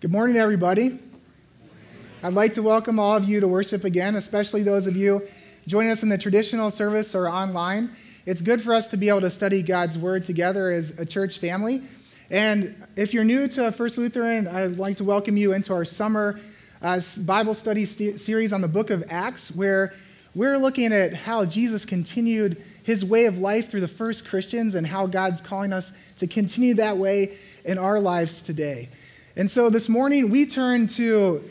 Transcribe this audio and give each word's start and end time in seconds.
Good 0.00 0.12
morning, 0.12 0.36
everybody. 0.36 0.96
I'd 2.22 2.32
like 2.32 2.52
to 2.52 2.62
welcome 2.62 3.00
all 3.00 3.16
of 3.16 3.28
you 3.28 3.40
to 3.40 3.48
worship 3.48 3.82
again, 3.82 4.14
especially 4.14 4.62
those 4.62 4.86
of 4.86 4.94
you 4.94 5.26
joining 5.66 5.90
us 5.90 6.04
in 6.04 6.08
the 6.08 6.16
traditional 6.16 6.70
service 6.70 7.16
or 7.16 7.28
online. 7.28 7.90
It's 8.24 8.40
good 8.40 8.62
for 8.62 8.74
us 8.74 8.86
to 8.90 8.96
be 8.96 9.08
able 9.08 9.22
to 9.22 9.30
study 9.30 9.60
God's 9.60 9.98
Word 9.98 10.24
together 10.24 10.70
as 10.70 10.96
a 11.00 11.04
church 11.04 11.40
family. 11.40 11.82
And 12.30 12.80
if 12.94 13.12
you're 13.12 13.24
new 13.24 13.48
to 13.48 13.72
First 13.72 13.98
Lutheran, 13.98 14.46
I'd 14.46 14.78
like 14.78 14.98
to 14.98 15.04
welcome 15.04 15.36
you 15.36 15.52
into 15.52 15.72
our 15.72 15.84
summer 15.84 16.38
uh, 16.80 17.00
Bible 17.22 17.54
study 17.54 17.84
st- 17.84 18.20
series 18.20 18.52
on 18.52 18.60
the 18.60 18.68
book 18.68 18.90
of 18.90 19.02
Acts, 19.10 19.50
where 19.50 19.92
we're 20.32 20.58
looking 20.58 20.92
at 20.92 21.12
how 21.12 21.44
Jesus 21.44 21.84
continued 21.84 22.62
his 22.84 23.04
way 23.04 23.24
of 23.24 23.38
life 23.38 23.68
through 23.68 23.80
the 23.80 23.88
first 23.88 24.28
Christians 24.28 24.76
and 24.76 24.86
how 24.86 25.08
God's 25.08 25.40
calling 25.40 25.72
us 25.72 25.90
to 26.18 26.28
continue 26.28 26.74
that 26.74 26.98
way 26.98 27.36
in 27.64 27.78
our 27.78 27.98
lives 27.98 28.42
today. 28.42 28.90
And 29.38 29.48
so 29.48 29.70
this 29.70 29.88
morning 29.88 30.30
we 30.30 30.46
turn 30.46 30.88
to 30.88 31.44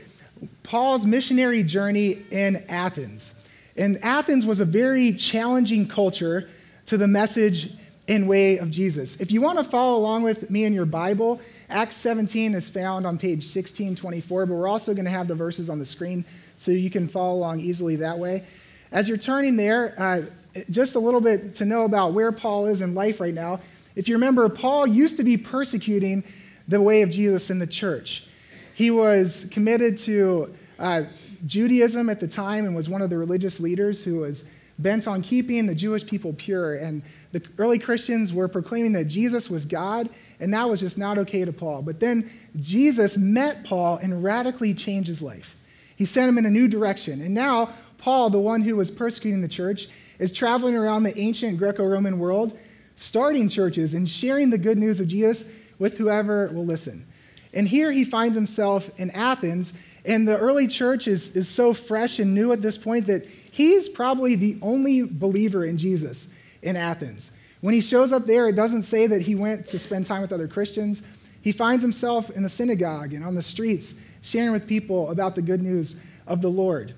Paul's 0.64 1.06
missionary 1.06 1.64
journey 1.64 2.22
in 2.32 2.62
Athens. 2.68 3.42
And 3.78 3.98
Athens 4.04 4.46
was 4.46 4.60
a 4.60 4.66
very 4.66 5.14
challenging 5.14 5.88
culture 5.88 6.50
to 6.88 6.98
the 6.98 7.08
message 7.08 7.72
and 8.10 8.28
way 8.28 8.58
of 8.58 8.72
Jesus. 8.72 9.22
If 9.22 9.32
you 9.32 9.40
want 9.40 9.60
to 9.60 9.64
follow 9.64 9.98
along 9.98 10.24
with 10.24 10.52
me 10.52 10.66
in 10.66 10.74
your 10.74 10.86
Bible, 10.86 11.40
Acts 11.70 11.96
17 11.96 12.56
is 12.56 12.68
found 12.68 13.08
on 13.08 13.18
page 13.18 13.46
1624, 13.46 14.48
but 14.48 14.54
we're 14.54 14.68
also 14.68 14.94
going 14.94 15.06
to 15.06 15.12
have 15.12 15.30
the 15.30 15.36
verses 15.36 15.70
on 15.70 15.80
the 15.80 15.86
screen 15.86 16.26
so 16.58 16.72
you 16.72 16.90
can 16.90 17.08
follow 17.08 17.36
along 17.36 17.62
easily 17.62 17.96
that 17.96 18.20
way. 18.20 18.44
As 18.92 19.08
you're 19.08 19.18
turning 19.18 19.56
there, 19.56 19.96
uh, 19.98 20.24
just 20.70 20.96
a 20.96 21.00
little 21.00 21.22
bit 21.22 21.56
to 21.56 21.64
know 21.64 21.86
about 21.86 22.12
where 22.12 22.34
Paul 22.34 22.66
is 22.66 22.82
in 22.82 22.96
life 22.96 23.22
right 23.22 23.34
now. 23.34 23.62
If 23.96 24.10
you 24.10 24.16
remember, 24.16 24.50
Paul 24.50 24.88
used 24.88 25.16
to 25.18 25.24
be 25.24 25.38
persecuting 25.38 26.26
the 26.68 26.82
way 26.82 27.02
of 27.02 27.10
Jesus 27.10 27.50
in 27.50 27.60
the 27.60 27.68
church. 27.68 28.28
He 28.76 28.92
was 28.92 29.50
committed 29.52 29.98
to 30.00 30.54
uh, 30.78 31.04
Judaism 31.46 32.10
at 32.10 32.20
the 32.20 32.28
time 32.28 32.66
and 32.66 32.76
was 32.76 32.90
one 32.90 33.02
of 33.02 33.10
the 33.10 33.18
religious 33.18 33.60
leaders 33.60 34.04
who 34.04 34.20
was 34.20 34.50
bent 34.80 35.08
on 35.08 35.22
keeping 35.22 35.66
the 35.66 35.74
Jewish 35.74 36.06
people 36.06 36.34
pure. 36.34 36.76
And 36.76 37.02
the 37.32 37.42
early 37.58 37.80
Christians 37.80 38.32
were 38.32 38.48
proclaiming 38.48 38.94
that 38.94 39.06
Jesus 39.06 39.50
was 39.50 39.66
God, 39.66 40.10
and 40.40 40.54
that 40.54 40.70
was 40.70 40.80
just 40.80 40.98
not 40.98 41.18
okay 41.18 41.46
to 41.46 41.54
Paul. 41.54 41.82
But 41.82 42.00
then 42.00 42.30
Jesus 42.56 43.18
met 43.18 43.64
Paul 43.64 43.98
and 43.98 44.24
radically 44.24 44.74
changed 44.74 45.08
his 45.08 45.22
life. 45.22 45.56
He 45.96 46.06
sent 46.06 46.30
him 46.30 46.38
in 46.38 46.46
a 46.46 46.52
new 46.52 46.68
direction. 46.68 47.22
And 47.22 47.34
now, 47.34 47.74
Paul, 47.98 48.30
the 48.30 48.40
one 48.40 48.62
who 48.62 48.76
was 48.76 48.92
persecuting 48.92 49.42
the 49.42 49.48
church, 49.48 49.88
is 50.20 50.32
traveling 50.32 50.76
around 50.76 51.04
the 51.04 51.18
ancient 51.18 51.58
Greco 51.58 51.84
Roman 51.84 52.20
world, 52.20 52.58
starting 52.96 53.50
churches 53.50 53.96
and 53.96 54.08
sharing 54.08 54.52
the 54.52 54.58
good 54.60 54.78
news 54.78 55.00
of 55.00 55.08
Jesus 55.08 55.52
with 55.80 55.98
whoever 55.98 56.48
will 56.48 56.66
listen. 56.66 57.06
And 57.54 57.68
here 57.68 57.92
he 57.92 58.04
finds 58.04 58.36
himself 58.36 58.90
in 59.00 59.12
Athens, 59.12 59.74
and 60.06 60.28
the 60.28 60.38
early 60.38 60.68
church 60.68 61.08
is, 61.08 61.36
is 61.36 61.50
so 61.50 61.74
fresh 61.74 62.20
and 62.20 62.34
new 62.34 62.52
at 62.52 62.62
this 62.62 62.78
point 62.78 63.08
that 63.08 63.26
he's 63.26 63.90
probably 63.90 64.36
the 64.36 64.58
only 64.62 65.04
believer 65.04 65.66
in 65.66 65.78
Jesus 65.78 66.34
in 66.62 66.76
Athens. 66.76 67.32
When 67.62 67.74
he 67.74 67.82
shows 67.82 68.14
up 68.14 68.26
there, 68.26 68.48
it 68.48 68.56
doesn't 68.56 68.84
say 68.84 69.08
that 69.08 69.24
he 69.24 69.36
went 69.36 69.66
to 69.68 69.80
spend 69.80 70.06
time 70.06 70.22
with 70.22 70.32
other 70.32 70.48
Christians. 70.48 71.02
He 71.42 71.52
finds 71.52 71.84
himself 71.84 72.30
in 72.30 72.44
the 72.44 72.50
synagogue 72.50 73.14
and 73.14 73.26
on 73.26 73.36
the 73.36 73.42
streets, 73.42 74.00
sharing 74.22 74.52
with 74.52 74.68
people 74.68 75.10
about 75.10 75.36
the 75.36 75.42
good 75.42 75.62
news 75.62 76.04
of 76.28 76.42
the 76.42 76.52
Lord. 76.52 76.94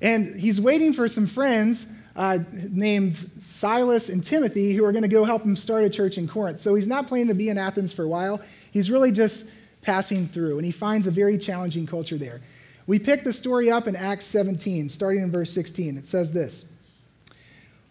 And 0.00 0.36
he's 0.38 0.60
waiting 0.60 0.92
for 0.92 1.08
some 1.08 1.26
friends 1.26 1.92
uh, 2.18 2.40
named 2.52 3.14
Silas 3.14 4.08
and 4.08 4.24
Timothy 4.24 4.74
who 4.74 4.84
are 4.84 4.90
going 4.90 5.02
to 5.02 5.08
go 5.08 5.22
help 5.22 5.44
him 5.44 5.54
start 5.54 5.84
a 5.84 5.88
church 5.88 6.18
in 6.18 6.26
Corinth. 6.26 6.58
So 6.58 6.74
he's 6.74 6.88
not 6.88 7.06
planning 7.06 7.28
to 7.28 7.34
be 7.34 7.48
in 7.48 7.56
Athens 7.56 7.92
for 7.92 8.02
a 8.02 8.08
while. 8.08 8.42
He's 8.72 8.90
really 8.90 9.12
just 9.12 9.52
passing 9.82 10.26
through, 10.26 10.58
and 10.58 10.66
he 10.66 10.72
finds 10.72 11.06
a 11.06 11.12
very 11.12 11.38
challenging 11.38 11.86
culture 11.86 12.18
there. 12.18 12.40
We 12.88 12.98
pick 12.98 13.22
the 13.22 13.32
story 13.32 13.70
up 13.70 13.86
in 13.86 13.94
Acts 13.94 14.24
17, 14.24 14.88
starting 14.88 15.22
in 15.22 15.30
verse 15.30 15.52
16. 15.52 15.96
It 15.96 16.08
says 16.08 16.32
this 16.32 16.68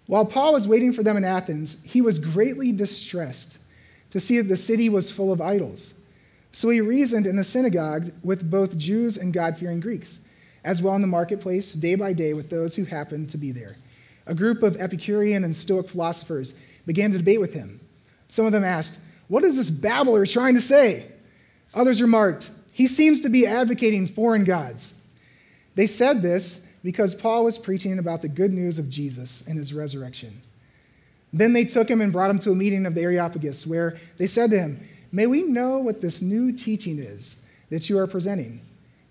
While 0.08 0.26
Paul 0.26 0.54
was 0.54 0.68
waiting 0.68 0.92
for 0.92 1.04
them 1.04 1.16
in 1.16 1.24
Athens, 1.24 1.82
he 1.86 2.02
was 2.02 2.20
greatly 2.20 2.74
distressed 2.74 3.60
to 4.10 4.20
see 4.20 4.38
that 4.40 4.50
the 4.50 4.58
city 4.58 4.90
was 4.90 5.10
full 5.10 5.32
of 5.32 5.40
idols. 5.40 5.94
So 6.52 6.70
he 6.70 6.82
reasoned 6.82 7.28
in 7.28 7.38
the 7.38 7.46
synagogue 7.46 8.12
with 8.24 8.52
both 8.52 8.78
Jews 8.78 9.16
and 9.16 9.32
God 9.32 9.58
fearing 9.58 9.80
Greeks, 9.80 10.20
as 10.66 10.82
well 10.82 10.96
in 10.96 11.02
the 11.02 11.08
marketplace, 11.08 11.72
day 11.72 11.96
by 11.96 12.12
day, 12.12 12.34
with 12.34 12.50
those 12.50 12.76
who 12.76 12.84
happened 12.84 13.30
to 13.30 13.38
be 13.38 13.54
there. 13.54 13.78
A 14.28 14.36
group 14.36 14.62
of 14.62 14.80
Epicurean 14.80 15.44
and 15.44 15.56
Stoic 15.56 15.90
philosophers 15.90 16.60
began 16.86 17.12
to 17.12 17.18
debate 17.18 17.40
with 17.40 17.54
him. 17.54 17.80
Some 18.28 18.46
of 18.46 18.52
them 18.52 18.64
asked, 18.64 19.00
What 19.28 19.44
is 19.44 19.56
this 19.56 19.70
babbler 19.70 20.26
trying 20.26 20.56
to 20.56 20.62
say? 20.62 21.12
Others 21.74 22.02
remarked, 22.02 22.52
he 22.74 22.88
seems 22.88 23.22
to 23.22 23.30
be 23.30 23.48
advocating 23.48 24.06
foreign 24.06 24.44
gods. 24.44 25.02
They 25.76 25.88
said 25.88 26.22
this 26.22 26.68
because 26.84 27.16
Paul 27.16 27.44
was 27.44 27.58
preaching 27.58 27.98
about 28.00 28.22
the 28.22 28.30
good 28.30 28.54
news 28.54 28.80
of 28.80 28.90
Jesus 28.90 29.46
and 29.48 29.58
his 29.58 29.74
resurrection. 29.74 30.42
Then 31.34 31.54
they 31.54 31.66
took 31.66 31.90
him 31.90 32.02
and 32.02 32.14
brought 32.14 32.30
him 32.30 32.40
to 32.40 32.52
a 32.52 32.56
meeting 32.56 32.86
of 32.86 32.96
the 32.96 33.02
Areopagus, 33.02 33.66
where 33.66 33.98
they 34.18 34.28
said 34.28 34.52
to 34.52 34.60
him, 34.60 34.88
May 35.12 35.28
we 35.28 35.44
know 35.44 35.80
what 35.80 36.02
this 36.02 36.22
new 36.22 36.52
teaching 36.52 37.00
is 37.00 37.38
that 37.70 37.90
you 37.90 37.98
are 37.98 38.08
presenting? 38.08 38.62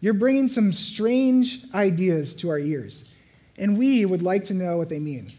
You're 0.00 0.14
bringing 0.14 0.48
some 0.48 0.72
strange 0.72 1.64
ideas 1.74 2.34
to 2.36 2.50
our 2.50 2.58
ears, 2.58 3.15
and 3.58 3.78
we 3.78 4.04
would 4.04 4.22
like 4.22 4.44
to 4.44 4.54
know 4.54 4.76
what 4.76 4.88
they 4.88 4.98
mean. 4.98 5.30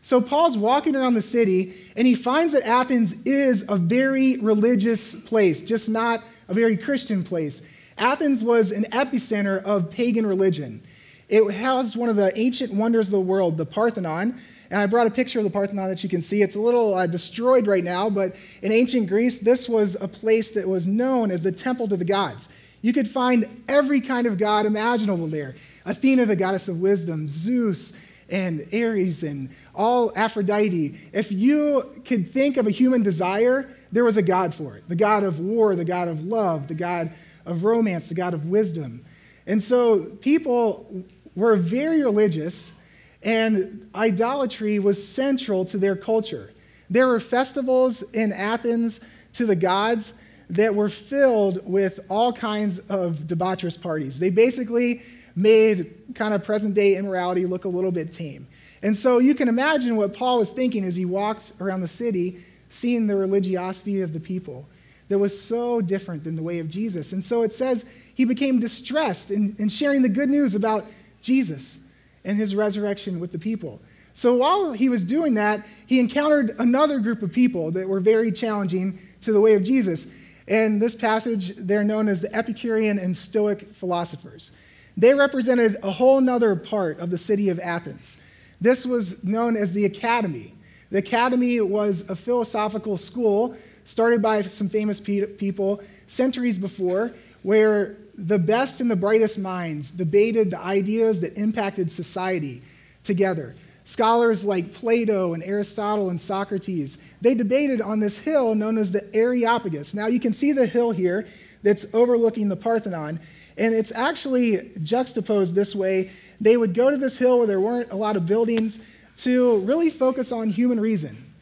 So 0.00 0.20
Paul's 0.20 0.56
walking 0.56 0.94
around 0.94 1.14
the 1.14 1.22
city, 1.22 1.74
and 1.96 2.06
he 2.06 2.14
finds 2.14 2.52
that 2.52 2.66
Athens 2.66 3.14
is 3.24 3.68
a 3.68 3.76
very 3.76 4.36
religious 4.36 5.20
place, 5.20 5.60
just 5.60 5.88
not 5.88 6.22
a 6.48 6.54
very 6.54 6.76
Christian 6.76 7.24
place. 7.24 7.68
Athens 7.98 8.44
was 8.44 8.70
an 8.70 8.84
epicenter 8.84 9.62
of 9.64 9.90
pagan 9.90 10.24
religion. 10.24 10.82
It 11.28 11.50
housed 11.52 11.96
one 11.96 12.08
of 12.08 12.16
the 12.16 12.36
ancient 12.38 12.72
wonders 12.72 13.08
of 13.08 13.12
the 13.12 13.20
world, 13.20 13.56
the 13.56 13.66
Parthenon. 13.66 14.40
And 14.70 14.80
I 14.80 14.86
brought 14.86 15.06
a 15.06 15.10
picture 15.10 15.40
of 15.40 15.44
the 15.44 15.50
Parthenon 15.50 15.88
that 15.88 16.02
you 16.02 16.08
can 16.08 16.22
see. 16.22 16.42
It's 16.42 16.56
a 16.56 16.60
little 16.60 16.94
uh, 16.94 17.06
destroyed 17.06 17.66
right 17.66 17.84
now, 17.84 18.08
but 18.08 18.36
in 18.62 18.70
ancient 18.70 19.08
Greece, 19.08 19.40
this 19.40 19.68
was 19.68 19.96
a 20.00 20.08
place 20.08 20.50
that 20.52 20.68
was 20.68 20.86
known 20.86 21.30
as 21.30 21.42
the 21.42 21.52
temple 21.52 21.88
to 21.88 21.96
the 21.96 22.04
gods. 22.04 22.48
You 22.80 22.92
could 22.92 23.08
find 23.08 23.64
every 23.68 24.00
kind 24.00 24.26
of 24.26 24.38
god 24.38 24.66
imaginable 24.66 25.26
there 25.26 25.56
Athena, 25.84 26.26
the 26.26 26.36
goddess 26.36 26.68
of 26.68 26.80
wisdom, 26.80 27.28
Zeus, 27.28 27.98
and 28.28 28.66
Ares, 28.74 29.22
and 29.22 29.48
all 29.74 30.12
Aphrodite. 30.14 30.98
If 31.12 31.32
you 31.32 32.02
could 32.04 32.30
think 32.30 32.56
of 32.56 32.66
a 32.66 32.70
human 32.70 33.02
desire, 33.02 33.70
there 33.90 34.04
was 34.04 34.16
a 34.16 34.22
God 34.22 34.54
for 34.54 34.76
it 34.76 34.88
the 34.88 34.96
God 34.96 35.24
of 35.24 35.40
war, 35.40 35.74
the 35.74 35.84
God 35.84 36.08
of 36.08 36.24
love, 36.24 36.68
the 36.68 36.74
God 36.74 37.10
of 37.46 37.64
romance, 37.64 38.08
the 38.08 38.14
God 38.14 38.34
of 38.34 38.46
wisdom. 38.46 39.04
And 39.46 39.62
so 39.62 40.04
people 40.20 41.04
were 41.34 41.56
very 41.56 42.02
religious, 42.02 42.74
and 43.22 43.88
idolatry 43.94 44.78
was 44.78 45.06
central 45.06 45.64
to 45.66 45.78
their 45.78 45.96
culture. 45.96 46.52
There 46.90 47.06
were 47.06 47.20
festivals 47.20 48.02
in 48.12 48.32
Athens 48.32 49.00
to 49.34 49.46
the 49.46 49.56
gods 49.56 50.20
that 50.50 50.74
were 50.74 50.88
filled 50.88 51.68
with 51.70 52.00
all 52.08 52.32
kinds 52.32 52.78
of 52.88 53.16
debaucherous 53.26 53.80
parties. 53.80 54.18
They 54.18 54.30
basically 54.30 55.02
made 55.36 55.94
kind 56.14 56.34
of 56.34 56.42
present 56.44 56.74
day 56.74 56.96
immorality 56.96 57.46
look 57.46 57.64
a 57.64 57.68
little 57.68 57.92
bit 57.92 58.12
tame. 58.12 58.46
And 58.82 58.96
so 58.96 59.18
you 59.18 59.34
can 59.34 59.48
imagine 59.48 59.96
what 59.96 60.14
Paul 60.14 60.38
was 60.38 60.50
thinking 60.50 60.84
as 60.84 60.96
he 60.96 61.04
walked 61.04 61.52
around 61.60 61.80
the 61.80 61.88
city 61.88 62.40
seeing 62.68 63.06
the 63.06 63.16
religiosity 63.16 64.02
of 64.02 64.12
the 64.12 64.20
people 64.20 64.68
that 65.08 65.18
was 65.18 65.40
so 65.40 65.80
different 65.80 66.24
than 66.24 66.36
the 66.36 66.42
way 66.42 66.58
of 66.58 66.68
Jesus. 66.68 67.12
And 67.12 67.24
so 67.24 67.42
it 67.42 67.52
says 67.52 67.90
he 68.14 68.24
became 68.24 68.60
distressed 68.60 69.30
in, 69.30 69.56
in 69.58 69.68
sharing 69.68 70.02
the 70.02 70.08
good 70.08 70.28
news 70.28 70.54
about 70.54 70.86
Jesus 71.22 71.78
and 72.24 72.36
his 72.36 72.54
resurrection 72.54 73.18
with 73.20 73.32
the 73.32 73.38
people. 73.38 73.80
So 74.12 74.34
while 74.34 74.72
he 74.72 74.88
was 74.88 75.04
doing 75.04 75.34
that, 75.34 75.64
he 75.86 76.00
encountered 76.00 76.56
another 76.58 76.98
group 76.98 77.22
of 77.22 77.32
people 77.32 77.70
that 77.70 77.88
were 77.88 78.00
very 78.00 78.32
challenging 78.32 78.98
to 79.20 79.32
the 79.32 79.40
way 79.40 79.54
of 79.54 79.62
Jesus. 79.62 80.12
And 80.48 80.80
this 80.80 80.94
passage, 80.94 81.54
they're 81.56 81.84
known 81.84 82.08
as 82.08 82.22
the 82.22 82.34
Epicurean 82.34 82.98
and 82.98 83.16
Stoic 83.16 83.74
philosophers. 83.74 84.50
They 84.96 85.14
represented 85.14 85.76
a 85.82 85.90
whole 85.90 86.20
nother 86.20 86.56
part 86.56 86.98
of 86.98 87.10
the 87.10 87.18
city 87.18 87.50
of 87.50 87.60
Athens. 87.60 88.18
This 88.60 88.84
was 88.84 89.22
known 89.22 89.56
as 89.56 89.72
the 89.72 89.84
Academy. 89.84 90.54
The 90.90 90.98
Academy 90.98 91.60
was 91.60 92.08
a 92.08 92.16
philosophical 92.16 92.96
school 92.96 93.54
started 93.84 94.20
by 94.20 94.42
some 94.42 94.68
famous 94.68 95.00
people 95.00 95.82
centuries 96.06 96.58
before, 96.58 97.12
where 97.42 97.96
the 98.14 98.38
best 98.38 98.80
and 98.80 98.90
the 98.90 98.96
brightest 98.96 99.38
minds 99.38 99.90
debated 99.90 100.50
the 100.50 100.58
ideas 100.58 101.20
that 101.20 101.36
impacted 101.36 101.92
society 101.92 102.62
together. 103.02 103.54
Scholars 103.84 104.44
like 104.44 104.74
Plato 104.74 105.32
and 105.32 105.42
Aristotle 105.42 106.10
and 106.10 106.20
Socrates, 106.20 106.98
they 107.20 107.34
debated 107.34 107.80
on 107.80 108.00
this 108.00 108.18
hill 108.18 108.54
known 108.54 108.78
as 108.78 108.92
the 108.92 109.08
Areopagus. 109.14 109.94
Now 109.94 110.06
you 110.06 110.20
can 110.20 110.32
see 110.32 110.52
the 110.52 110.66
hill 110.66 110.90
here 110.90 111.26
that's 111.62 111.92
overlooking 111.94 112.48
the 112.48 112.56
Parthenon, 112.56 113.20
and 113.56 113.74
it's 113.74 113.92
actually 113.92 114.70
juxtaposed 114.82 115.54
this 115.54 115.74
way. 115.74 116.10
They 116.40 116.56
would 116.56 116.74
go 116.74 116.90
to 116.90 116.96
this 116.96 117.18
hill 117.18 117.38
where 117.38 117.46
there 117.46 117.60
weren't 117.60 117.90
a 117.90 117.96
lot 117.96 118.16
of 118.16 118.26
buildings 118.26 118.84
to 119.18 119.58
really 119.60 119.90
focus 119.90 120.30
on 120.30 120.50
human 120.50 120.78
reason. 120.78 121.32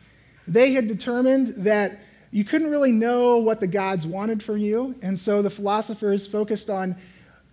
They 0.49 0.73
had 0.73 0.87
determined 0.87 1.49
that 1.64 1.99
you 2.31 2.44
couldn't 2.44 2.70
really 2.70 2.93
know 2.93 3.38
what 3.38 3.61
the 3.61 3.67
gods 3.67 4.06
wanted 4.06 4.43
from 4.43 4.58
you. 4.58 4.94
And 5.02 5.19
so 5.19 5.43
the 5.43 5.50
philosophers 5.50 6.26
focused 6.26 6.70
on 6.70 6.96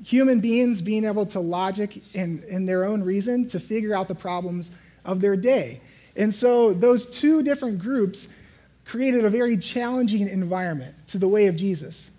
human 0.03 0.39
beings 0.39 0.81
being 0.81 1.05
able 1.05 1.25
to 1.27 1.39
logic 1.39 2.01
in, 2.13 2.43
in 2.47 2.65
their 2.65 2.83
own 2.83 3.03
reason 3.03 3.47
to 3.47 3.59
figure 3.59 3.93
out 3.93 4.07
the 4.07 4.15
problems 4.15 4.71
of 5.05 5.21
their 5.21 5.35
day. 5.35 5.81
And 6.15 6.33
so 6.33 6.73
those 6.73 7.09
two 7.09 7.43
different 7.43 7.79
groups 7.79 8.33
created 8.85 9.25
a 9.25 9.29
very 9.29 9.57
challenging 9.57 10.27
environment 10.27 10.95
to 11.07 11.17
the 11.17 11.27
way 11.27 11.47
of 11.47 11.55
Jesus. 11.55 12.11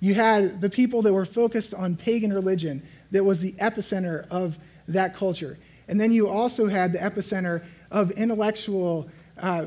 You 0.00 0.14
had 0.14 0.60
the 0.60 0.70
people 0.70 1.02
that 1.02 1.12
were 1.12 1.24
focused 1.24 1.74
on 1.74 1.96
pagan 1.96 2.32
religion, 2.32 2.82
that 3.10 3.24
was 3.24 3.40
the 3.40 3.52
epicenter 3.52 4.26
of 4.28 4.58
that 4.88 5.14
culture. 5.14 5.58
And 5.88 6.00
then 6.00 6.12
you 6.12 6.28
also 6.28 6.68
had 6.68 6.92
the 6.92 6.98
epicenter 6.98 7.64
of 7.90 8.12
intellectual 8.12 9.08
uh, 9.36 9.66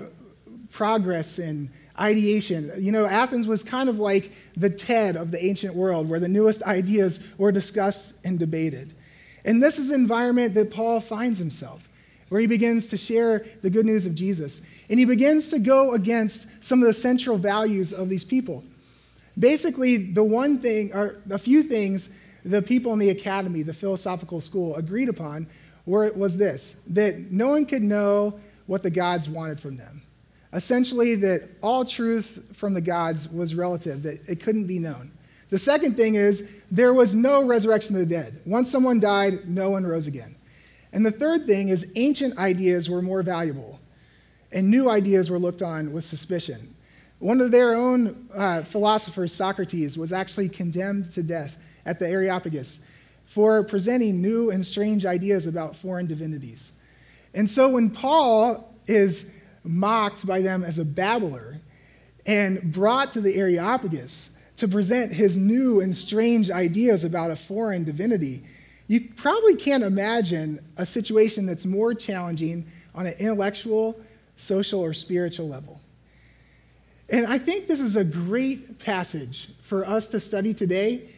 progress 0.72 1.38
and 1.38 1.70
ideation. 2.00 2.72
You 2.78 2.92
know, 2.92 3.06
Athens 3.06 3.48
was 3.48 3.64
kind 3.64 3.90
of 3.90 4.00
like 4.00 4.32
the 4.58 4.70
TED 4.70 5.16
of 5.16 5.32
the 5.32 5.44
ancient 5.44 5.76
world, 5.76 6.10
where 6.10 6.20
the 6.20 6.28
newest 6.28 6.64
ideas 6.64 7.26
were 7.38 7.52
discussed 7.52 8.18
and 8.24 8.40
debated. 8.40 8.94
And 9.46 9.62
this 9.62 9.78
is 9.78 9.90
the 9.90 9.96
environment 9.96 10.54
that 10.56 10.72
Paul 10.72 11.02
finds 11.02 11.38
himself, 11.38 11.88
where 12.30 12.42
he 12.42 12.48
begins 12.48 12.88
to 12.90 12.98
share 12.98 13.46
the 13.62 13.70
good 13.70 13.86
news 13.86 14.06
of 14.06 14.16
Jesus. 14.16 14.62
And 14.90 15.00
he 15.00 15.06
begins 15.06 15.50
to 15.50 15.60
go 15.60 15.94
against 15.94 16.64
some 16.64 16.82
of 16.82 16.88
the 16.88 16.94
central 16.94 17.38
values 17.38 17.94
of 17.94 18.10
these 18.10 18.24
people. 18.24 18.64
Basically, 19.38 20.12
the 20.12 20.24
one 20.24 20.60
thing, 20.60 20.94
or 20.94 21.18
a 21.30 21.38
few 21.38 21.64
things, 21.64 22.14
the 22.46 22.62
people 22.62 22.94
in 22.94 23.00
the 23.00 23.10
academy, 23.10 23.64
the 23.64 23.74
philosophical 23.74 24.42
school, 24.42 24.76
agreed 24.76 25.10
upon 25.10 25.48
were, 25.86 26.12
was 26.14 26.38
this 26.38 26.80
that 26.88 27.32
no 27.32 27.50
one 27.50 27.66
could 27.66 27.82
know 27.82 28.40
what 28.68 28.84
the 28.84 28.90
gods 28.90 29.30
wanted 29.30 29.60
from 29.60 29.78
them. 29.78 30.02
Essentially, 30.54 31.16
that 31.16 31.50
all 31.62 31.84
truth 31.84 32.44
from 32.54 32.74
the 32.74 32.82
gods 32.82 33.28
was 33.28 33.56
relative, 33.56 34.04
that 34.04 34.28
it 34.30 34.40
couldn't 34.40 34.68
be 34.68 34.78
known. 34.78 35.12
The 35.50 35.58
second 35.58 35.96
thing 35.98 36.16
is 36.16 36.52
there 36.72 36.94
was 36.94 37.16
no 37.16 37.44
resurrection 37.44 37.96
of 37.96 38.02
the 38.02 38.08
dead. 38.08 38.40
Once 38.46 38.72
someone 38.72 39.00
died, 39.00 39.48
no 39.48 39.72
one 39.72 39.86
rose 39.86 40.08
again. 40.08 40.36
And 40.94 41.04
the 41.04 41.12
third 41.12 41.46
thing 41.46 41.70
is 41.70 41.92
ancient 41.96 42.38
ideas 42.38 42.90
were 42.90 43.02
more 43.02 43.24
valuable, 43.24 43.80
and 44.52 44.70
new 44.70 44.90
ideas 44.90 45.30
were 45.30 45.40
looked 45.40 45.64
on 45.64 45.92
with 45.92 46.06
suspicion. 46.06 46.76
One 47.18 47.42
of 47.42 47.52
their 47.52 47.74
own 47.74 48.30
uh, 48.34 48.62
philosophers, 48.62 49.34
Socrates, 49.34 49.98
was 49.98 50.14
actually 50.14 50.50
condemned 50.50 51.12
to 51.14 51.24
death 51.24 51.58
at 51.86 51.98
the 51.98 52.08
Areopagus 52.08 52.80
for 53.26 53.64
presenting 53.64 54.22
new 54.22 54.52
and 54.52 54.64
strange 54.64 55.06
ideas 55.06 55.48
about 55.48 55.76
foreign 55.76 56.06
divinities. 56.06 56.74
And 57.34 57.50
so 57.50 57.70
when 57.70 57.90
Paul 57.90 58.72
is 58.86 59.34
mocked 59.64 60.28
by 60.28 60.42
them 60.42 60.64
as 60.64 60.78
a 60.78 60.86
babbler 60.86 61.60
and 62.26 62.72
brought 62.72 63.14
to 63.14 63.22
the 63.22 63.36
Areopagus 63.36 64.38
to 64.58 64.68
present 64.68 65.12
his 65.12 65.36
new 65.36 65.82
and 65.82 65.96
strange 65.96 66.52
ideas 66.52 67.04
about 67.04 67.32
a 67.32 67.36
foreign 67.36 67.84
divinity, 67.84 68.44
you 68.94 69.10
probably 69.16 69.56
can't 69.56 69.84
imagine 69.84 70.64
a 70.78 70.86
situation 70.86 71.48
that's 71.48 71.66
more 71.66 71.96
challenging 71.96 72.64
on 72.94 73.08
an 73.08 73.16
intellectual, 73.18 74.00
social, 74.36 74.82
or 74.82 74.94
spiritual 74.94 75.48
level. 75.48 75.82
And 77.10 77.26
I 77.26 77.40
think 77.40 77.68
this 77.68 77.80
is 77.80 77.96
a 77.96 78.04
great 78.04 78.78
passage 78.78 79.50
for 79.64 79.84
us 79.84 80.10
to 80.10 80.20
study 80.20 80.54
today 80.54 81.10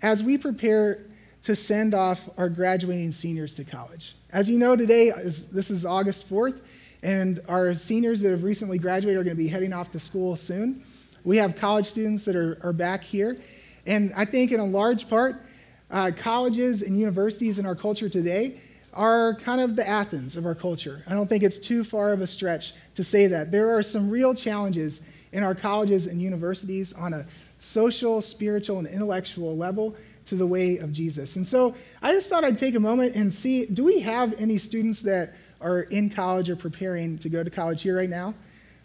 as 0.00 0.22
we 0.22 0.38
prepare 0.38 1.00
to 1.42 1.56
send 1.56 1.94
off 1.94 2.28
our 2.38 2.48
graduating 2.48 3.10
seniors 3.10 3.56
to 3.56 3.64
college. 3.64 4.14
As 4.32 4.48
you 4.48 4.56
know, 4.56 4.76
today, 4.76 5.08
is, 5.08 5.48
this 5.48 5.68
is 5.68 5.84
August 5.84 6.30
4th, 6.30 6.60
and 7.02 7.40
our 7.48 7.74
seniors 7.74 8.20
that 8.20 8.30
have 8.30 8.44
recently 8.44 8.78
graduated 8.78 9.20
are 9.20 9.24
going 9.24 9.36
to 9.36 9.42
be 9.42 9.48
heading 9.48 9.72
off 9.72 9.90
to 9.92 9.98
school 9.98 10.36
soon. 10.36 10.84
We 11.24 11.38
have 11.38 11.56
college 11.56 11.86
students 11.86 12.24
that 12.26 12.36
are, 12.36 12.60
are 12.62 12.72
back 12.72 13.02
here. 13.02 13.36
And 13.84 14.12
I 14.16 14.26
think, 14.26 14.52
in 14.52 14.60
a 14.60 14.64
large 14.64 15.08
part, 15.08 15.44
uh, 15.90 16.10
colleges 16.16 16.82
and 16.82 16.98
universities 16.98 17.58
in 17.58 17.66
our 17.66 17.74
culture 17.74 18.08
today 18.08 18.60
are 18.92 19.34
kind 19.36 19.60
of 19.60 19.76
the 19.76 19.88
Athens 19.88 20.36
of 20.36 20.46
our 20.46 20.54
culture. 20.54 21.02
I 21.06 21.14
don't 21.14 21.28
think 21.28 21.42
it's 21.42 21.58
too 21.58 21.84
far 21.84 22.12
of 22.12 22.20
a 22.20 22.26
stretch 22.26 22.72
to 22.94 23.04
say 23.04 23.26
that. 23.28 23.52
There 23.52 23.76
are 23.76 23.82
some 23.82 24.10
real 24.10 24.34
challenges 24.34 25.02
in 25.32 25.42
our 25.42 25.54
colleges 25.54 26.06
and 26.06 26.20
universities 26.20 26.92
on 26.92 27.14
a 27.14 27.26
social, 27.58 28.20
spiritual, 28.20 28.78
and 28.78 28.88
intellectual 28.88 29.56
level 29.56 29.94
to 30.24 30.34
the 30.34 30.46
way 30.46 30.78
of 30.78 30.92
Jesus. 30.92 31.36
And 31.36 31.46
so 31.46 31.74
I 32.02 32.12
just 32.12 32.28
thought 32.28 32.44
I'd 32.44 32.58
take 32.58 32.74
a 32.74 32.80
moment 32.80 33.14
and 33.14 33.32
see 33.32 33.66
do 33.66 33.84
we 33.84 34.00
have 34.00 34.34
any 34.40 34.58
students 34.58 35.02
that 35.02 35.34
are 35.60 35.82
in 35.82 36.10
college 36.10 36.48
or 36.48 36.56
preparing 36.56 37.18
to 37.18 37.28
go 37.28 37.44
to 37.44 37.50
college 37.50 37.82
here 37.82 37.96
right 37.96 38.08
now. 38.08 38.34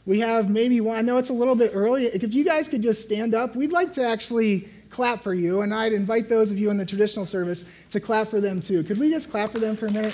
We 0.06 0.20
have 0.20 0.50
maybe 0.50 0.82
one, 0.82 0.98
I 0.98 1.02
know 1.02 1.18
it's 1.18 1.30
a 1.30 1.34
little 1.34 1.56
bit 1.56 1.72
early. 1.74 2.06
If 2.06 2.34
you 2.36 2.44
guys 2.44 2.70
could 2.70 2.84
just 2.84 3.02
stand 3.02 3.34
up, 3.34 3.56
we'd 3.56 3.72
like 3.72 3.94
to 3.94 4.06
actually 4.06 4.68
clap 4.96 5.22
for 5.22 5.34
you, 5.34 5.60
and 5.60 5.74
I'd 5.74 5.92
invite 5.92 6.30
those 6.30 6.52
of 6.52 6.58
you 6.58 6.70
in 6.70 6.78
the 6.78 6.86
traditional 6.86 7.26
service 7.26 7.70
to 7.90 8.00
clap 8.00 8.28
for 8.30 8.40
them 8.40 8.62
too. 8.62 8.82
Could 8.82 8.98
we 8.98 9.10
just 9.10 9.30
clap 9.30 9.50
for 9.50 9.60
them 9.60 9.76
for 9.76 9.88
a 9.88 9.92
minute? 9.92 10.14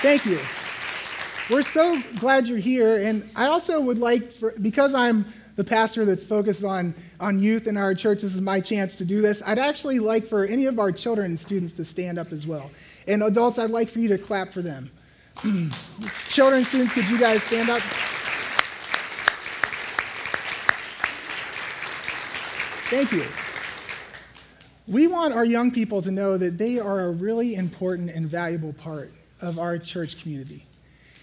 Thank 0.00 0.24
you. 0.24 0.38
We're 1.54 1.62
so 1.62 2.02
glad 2.20 2.46
you're 2.48 2.56
here, 2.56 2.98
and 2.98 3.28
I 3.36 3.48
also 3.48 3.82
would 3.82 3.98
like, 3.98 4.32
for, 4.32 4.54
because 4.62 4.94
I'm 4.94 5.26
the 5.56 5.64
pastor 5.64 6.06
that's 6.06 6.24
focused 6.24 6.64
on, 6.64 6.94
on 7.20 7.38
youth 7.40 7.66
in 7.66 7.76
our 7.76 7.94
church, 7.94 8.22
this 8.22 8.34
is 8.34 8.40
my 8.40 8.60
chance 8.60 8.96
to 8.96 9.04
do 9.04 9.20
this. 9.20 9.42
I'd 9.44 9.58
actually 9.58 9.98
like 9.98 10.24
for 10.24 10.46
any 10.46 10.64
of 10.64 10.78
our 10.78 10.90
children 10.90 11.26
and 11.26 11.38
students 11.38 11.74
to 11.74 11.84
stand 11.84 12.18
up 12.18 12.32
as 12.32 12.46
well. 12.46 12.70
And 13.06 13.22
adults, 13.22 13.58
I'd 13.58 13.68
like 13.68 13.90
for 13.90 13.98
you 13.98 14.08
to 14.08 14.16
clap 14.16 14.54
for 14.54 14.62
them. 14.62 14.90
children 16.28 16.58
and 16.58 16.66
students, 16.66 16.94
could 16.94 17.08
you 17.10 17.18
guys 17.20 17.42
stand 17.42 17.68
up? 17.68 17.82
Thank 22.88 23.12
you. 23.12 23.26
We 24.86 25.08
want 25.08 25.34
our 25.34 25.44
young 25.44 25.70
people 25.70 26.00
to 26.00 26.10
know 26.10 26.38
that 26.38 26.56
they 26.56 26.78
are 26.78 27.00
a 27.00 27.10
really 27.10 27.54
important 27.54 28.08
and 28.08 28.26
valuable 28.26 28.72
part 28.72 29.12
of 29.42 29.58
our 29.58 29.76
church 29.76 30.22
community. 30.22 30.64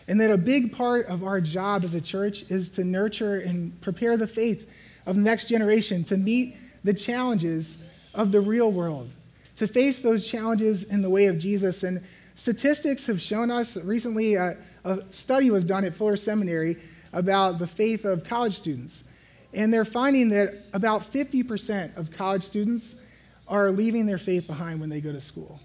And 0.07 0.21
that 0.21 0.29
a 0.29 0.37
big 0.37 0.73
part 0.73 1.07
of 1.07 1.23
our 1.23 1.41
job 1.41 1.83
as 1.83 1.95
a 1.95 2.01
church 2.01 2.43
is 2.51 2.69
to 2.71 2.83
nurture 2.83 3.37
and 3.37 3.81
prepare 3.81 4.15
the 4.15 4.27
faith 4.27 4.71
of 5.07 5.15
the 5.15 5.21
next 5.21 5.47
generation 5.47 6.03
to 6.03 6.17
meet 6.17 6.55
the 6.83 6.93
challenges 6.93 7.81
of 8.13 8.31
the 8.31 8.41
real 8.41 8.71
world, 8.71 9.09
to 9.55 9.67
face 9.67 10.01
those 10.01 10.27
challenges 10.27 10.83
in 10.83 11.01
the 11.01 11.09
way 11.09 11.25
of 11.25 11.39
Jesus. 11.39 11.81
And 11.81 12.03
statistics 12.35 13.07
have 13.07 13.19
shown 13.19 13.49
us 13.49 13.75
recently, 13.75 14.35
a, 14.35 14.55
a 14.83 14.99
study 15.11 15.49
was 15.49 15.65
done 15.65 15.83
at 15.83 15.95
Fuller 15.95 16.15
Seminary 16.15 16.77
about 17.11 17.57
the 17.57 17.65
faith 17.65 18.05
of 18.05 18.23
college 18.23 18.53
students. 18.55 19.05
And 19.55 19.73
they're 19.73 19.85
finding 19.85 20.29
that 20.29 20.53
about 20.73 21.01
50% 21.01 21.95
of 21.97 22.11
college 22.11 22.43
students 22.43 22.99
are 23.47 23.71
leaving 23.71 24.05
their 24.05 24.17
faith 24.17 24.47
behind 24.47 24.81
when 24.81 24.89
they 24.89 24.99
go 24.99 25.13
to 25.13 25.21
school. 25.21 25.59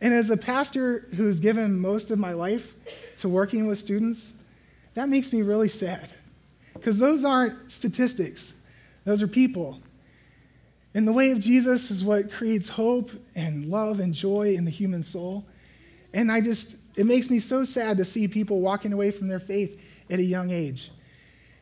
And 0.00 0.12
as 0.12 0.28
a 0.28 0.36
pastor 0.36 1.06
who's 1.14 1.40
given 1.40 1.78
most 1.78 2.10
of 2.10 2.18
my 2.18 2.32
life 2.32 2.74
to 3.18 3.28
working 3.28 3.66
with 3.66 3.78
students, 3.78 4.34
that 4.94 5.08
makes 5.08 5.32
me 5.32 5.42
really 5.42 5.68
sad. 5.68 6.10
Because 6.74 6.98
those 6.98 7.24
aren't 7.24 7.70
statistics, 7.70 8.60
those 9.04 9.22
are 9.22 9.28
people. 9.28 9.78
And 10.94 11.06
the 11.06 11.12
way 11.12 11.30
of 11.30 11.38
Jesus 11.38 11.90
is 11.90 12.02
what 12.02 12.32
creates 12.32 12.70
hope 12.70 13.10
and 13.34 13.70
love 13.70 14.00
and 14.00 14.12
joy 14.12 14.54
in 14.54 14.64
the 14.64 14.70
human 14.70 15.02
soul. 15.02 15.44
And 16.12 16.32
I 16.32 16.40
just, 16.40 16.78
it 16.96 17.06
makes 17.06 17.30
me 17.30 17.38
so 17.38 17.64
sad 17.64 17.98
to 17.98 18.04
see 18.04 18.26
people 18.26 18.60
walking 18.60 18.92
away 18.92 19.10
from 19.10 19.28
their 19.28 19.38
faith 19.38 20.04
at 20.10 20.18
a 20.18 20.24
young 20.24 20.50
age. 20.50 20.90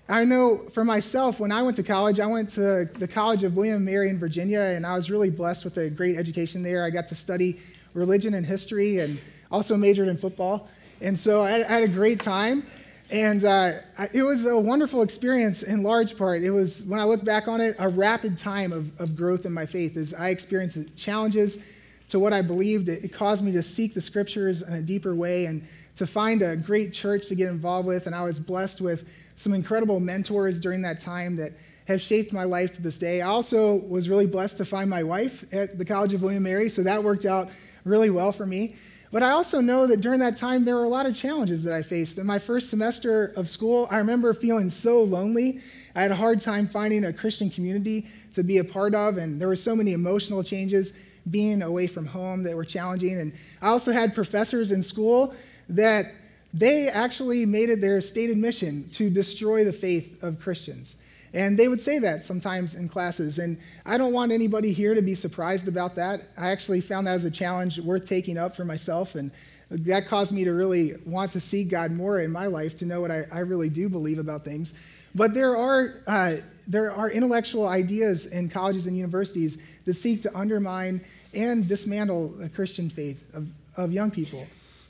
I 0.08 0.25
know 0.25 0.58
for 0.58 0.84
myself, 0.84 1.40
when 1.40 1.50
I 1.50 1.62
went 1.62 1.76
to 1.76 1.82
college, 1.82 2.20
I 2.20 2.26
went 2.26 2.50
to 2.50 2.84
the 2.84 3.08
College 3.08 3.42
of 3.42 3.56
William 3.56 3.76
and 3.76 3.84
Mary 3.87 4.11
in 4.11 4.18
Virginia, 4.18 4.61
and 4.61 4.84
I 4.84 4.96
was 4.96 5.11
really 5.11 5.30
blessed 5.30 5.64
with 5.64 5.78
a 5.78 5.88
great 5.88 6.18
education 6.18 6.62
there. 6.62 6.84
I 6.84 6.90
got 6.90 7.08
to 7.08 7.14
study 7.14 7.58
religion 7.94 8.34
and 8.34 8.44
history 8.44 8.99
and 8.99 9.18
also 9.50 9.78
majored 9.78 10.08
in 10.08 10.18
football. 10.18 10.68
And 11.00 11.18
so 11.18 11.42
I 11.42 11.52
had, 11.52 11.82
a 11.82 11.88
great 11.88 12.20
time. 12.20 12.66
And 13.11 13.44
uh, 13.44 13.73
it 14.12 14.23
was 14.23 14.44
a 14.44 14.58
wonderful 14.58 15.00
experience 15.00 15.62
in 15.62 15.82
large 15.82 16.18
part. 16.18 16.42
It 16.42 16.50
was, 16.50 16.82
when 16.82 17.00
I 17.00 17.04
look 17.04 17.25
back 17.25 17.49
on 17.49 17.62
it, 17.62 17.75
a 17.78 17.88
rapid 17.88 18.37
time 18.37 18.73
of, 18.73 19.00
of 19.00 19.16
growth 19.16 19.46
in 19.46 19.52
my 19.52 19.64
faith 19.64 19.96
as 19.96 20.12
I 20.12 20.28
experienced 20.28 20.96
challenges 20.96 21.62
to 22.08 22.18
what 22.18 22.34
I 22.34 22.42
believed. 22.42 22.90
It, 22.90 23.04
it 23.04 23.12
caused 23.12 23.42
me 23.42 23.52
to 23.52 23.62
seek 23.62 23.94
the 23.94 24.02
scriptures 24.02 24.61
in 24.61 24.75
a 24.75 24.82
deeper 24.82 25.14
way 25.14 25.46
and 25.46 25.66
to 25.96 26.06
find 26.06 26.42
a 26.42 26.56
great 26.56 26.92
church 26.92 27.28
to 27.28 27.34
get 27.34 27.49
involved 27.49 27.88
with. 27.88 28.06
And 28.06 28.14
I 28.14 28.25
was 28.25 28.38
blessed 28.38 28.82
with 28.82 29.08
some 29.34 29.54
incredible 29.54 30.00
mentors 30.00 30.58
during 30.60 30.82
that 30.82 31.00
time 31.00 31.36
that 31.36 31.52
have 31.86 32.00
shaped 32.00 32.32
my 32.32 32.44
life 32.44 32.72
to 32.74 32.82
this 32.82 32.98
day. 32.98 33.20
I 33.20 33.28
also 33.28 33.74
was 33.74 34.08
really 34.08 34.26
blessed 34.26 34.56
to 34.58 34.64
find 34.64 34.88
my 34.88 35.02
wife 35.02 35.44
at 35.52 35.78
the 35.78 35.84
College 35.84 36.14
of 36.14 36.22
William 36.22 36.44
and 36.44 36.52
Mary, 36.52 36.68
so 36.68 36.82
that 36.82 37.02
worked 37.02 37.26
out 37.26 37.50
really 37.84 38.10
well 38.10 38.32
for 38.32 38.46
me. 38.46 38.74
But 39.12 39.22
I 39.22 39.30
also 39.30 39.60
know 39.60 39.86
that 39.86 40.00
during 40.00 40.18
that 40.20 40.36
time, 40.36 40.64
there 40.64 40.74
were 40.74 40.84
a 40.84 40.88
lot 40.88 41.06
of 41.06 41.14
challenges 41.14 41.62
that 41.64 41.72
I 41.72 41.82
faced. 41.82 42.18
In 42.18 42.26
my 42.26 42.38
first 42.38 42.70
semester 42.70 43.32
of 43.36 43.48
school, 43.48 43.86
I 43.90 43.98
remember 43.98 44.32
feeling 44.34 44.70
so 44.70 45.02
lonely. 45.02 45.60
I 45.94 46.02
had 46.02 46.10
a 46.10 46.16
hard 46.16 46.40
time 46.40 46.66
finding 46.66 47.04
a 47.04 47.12
Christian 47.12 47.48
community 47.48 48.08
to 48.32 48.42
be 48.42 48.58
a 48.58 48.64
part 48.64 48.94
of, 48.94 49.18
and 49.18 49.40
there 49.40 49.46
were 49.46 49.54
so 49.54 49.76
many 49.76 49.92
emotional 49.92 50.42
changes 50.42 50.98
being 51.30 51.62
away 51.62 51.86
from 51.86 52.06
home 52.06 52.42
that 52.42 52.56
were 52.56 52.64
challenging. 52.64 53.20
And 53.20 53.32
I 53.62 53.68
also 53.68 53.92
had 53.92 54.14
professors 54.14 54.72
in 54.72 54.82
school 54.82 55.34
that 55.68 56.06
they 56.54 56.88
actually 56.88 57.44
made 57.44 57.68
it 57.68 57.80
their 57.80 58.00
stated 58.00 58.38
mission 58.38 58.88
to 58.90 59.11
destroy 59.11 59.64
the 59.64 59.73
faith 59.73 60.23
of 60.23 60.38
Christians. 60.38 60.96
And 61.32 61.58
they 61.58 61.66
would 61.66 61.82
say 61.82 61.99
that 61.99 62.25
sometimes 62.25 62.76
in 62.76 62.88
classes. 62.88 63.40
And 63.40 63.58
I 63.84 63.99
don't 63.99 64.12
want 64.12 64.30
anybody 64.30 64.73
here 64.73 64.94
to 64.94 65.02
be 65.02 65.16
surprised 65.16 65.66
about 65.66 65.96
that. 65.96 66.23
I 66.38 66.50
actually 66.50 66.80
found 66.80 67.08
that 67.08 67.14
as 67.14 67.25
a 67.25 67.30
challenge 67.30 67.80
worth 67.80 68.06
taking 68.06 68.38
up 68.38 68.54
for 68.54 68.64
myself. 68.64 69.16
And 69.16 69.32
that 69.68 70.06
caused 70.06 70.30
me 70.32 70.44
to 70.44 70.52
really 70.52 70.94
want 71.04 71.32
to 71.32 71.40
see 71.40 71.64
God 71.64 71.90
more 71.90 72.20
in 72.20 72.30
my 72.30 72.46
life, 72.46 72.76
to 72.76 72.87
know 72.87 73.00
what 73.00 73.11
I, 73.11 73.26
I 73.32 73.40
really 73.40 73.68
do 73.68 73.88
believe 73.88 74.20
about 74.20 74.44
things. 74.44 74.75
But 75.12 75.34
there 75.34 75.56
are, 75.56 76.02
uh, 76.06 76.34
there 76.68 76.92
are 76.92 77.11
intellectual 77.11 77.66
ideas 77.66 78.26
in 78.26 78.49
colleges 78.49 78.87
and 78.87 78.96
universities 78.96 79.58
that 79.87 79.94
seek 79.94 80.23
to 80.23 80.38
undermine 80.38 81.00
and 81.32 81.66
dismantle 81.66 82.28
the 82.28 82.49
Christian 82.49 82.90
faith 82.90 83.25
of, 83.34 83.49
of 83.76 83.92
young 83.92 84.12
people. 84.12 84.46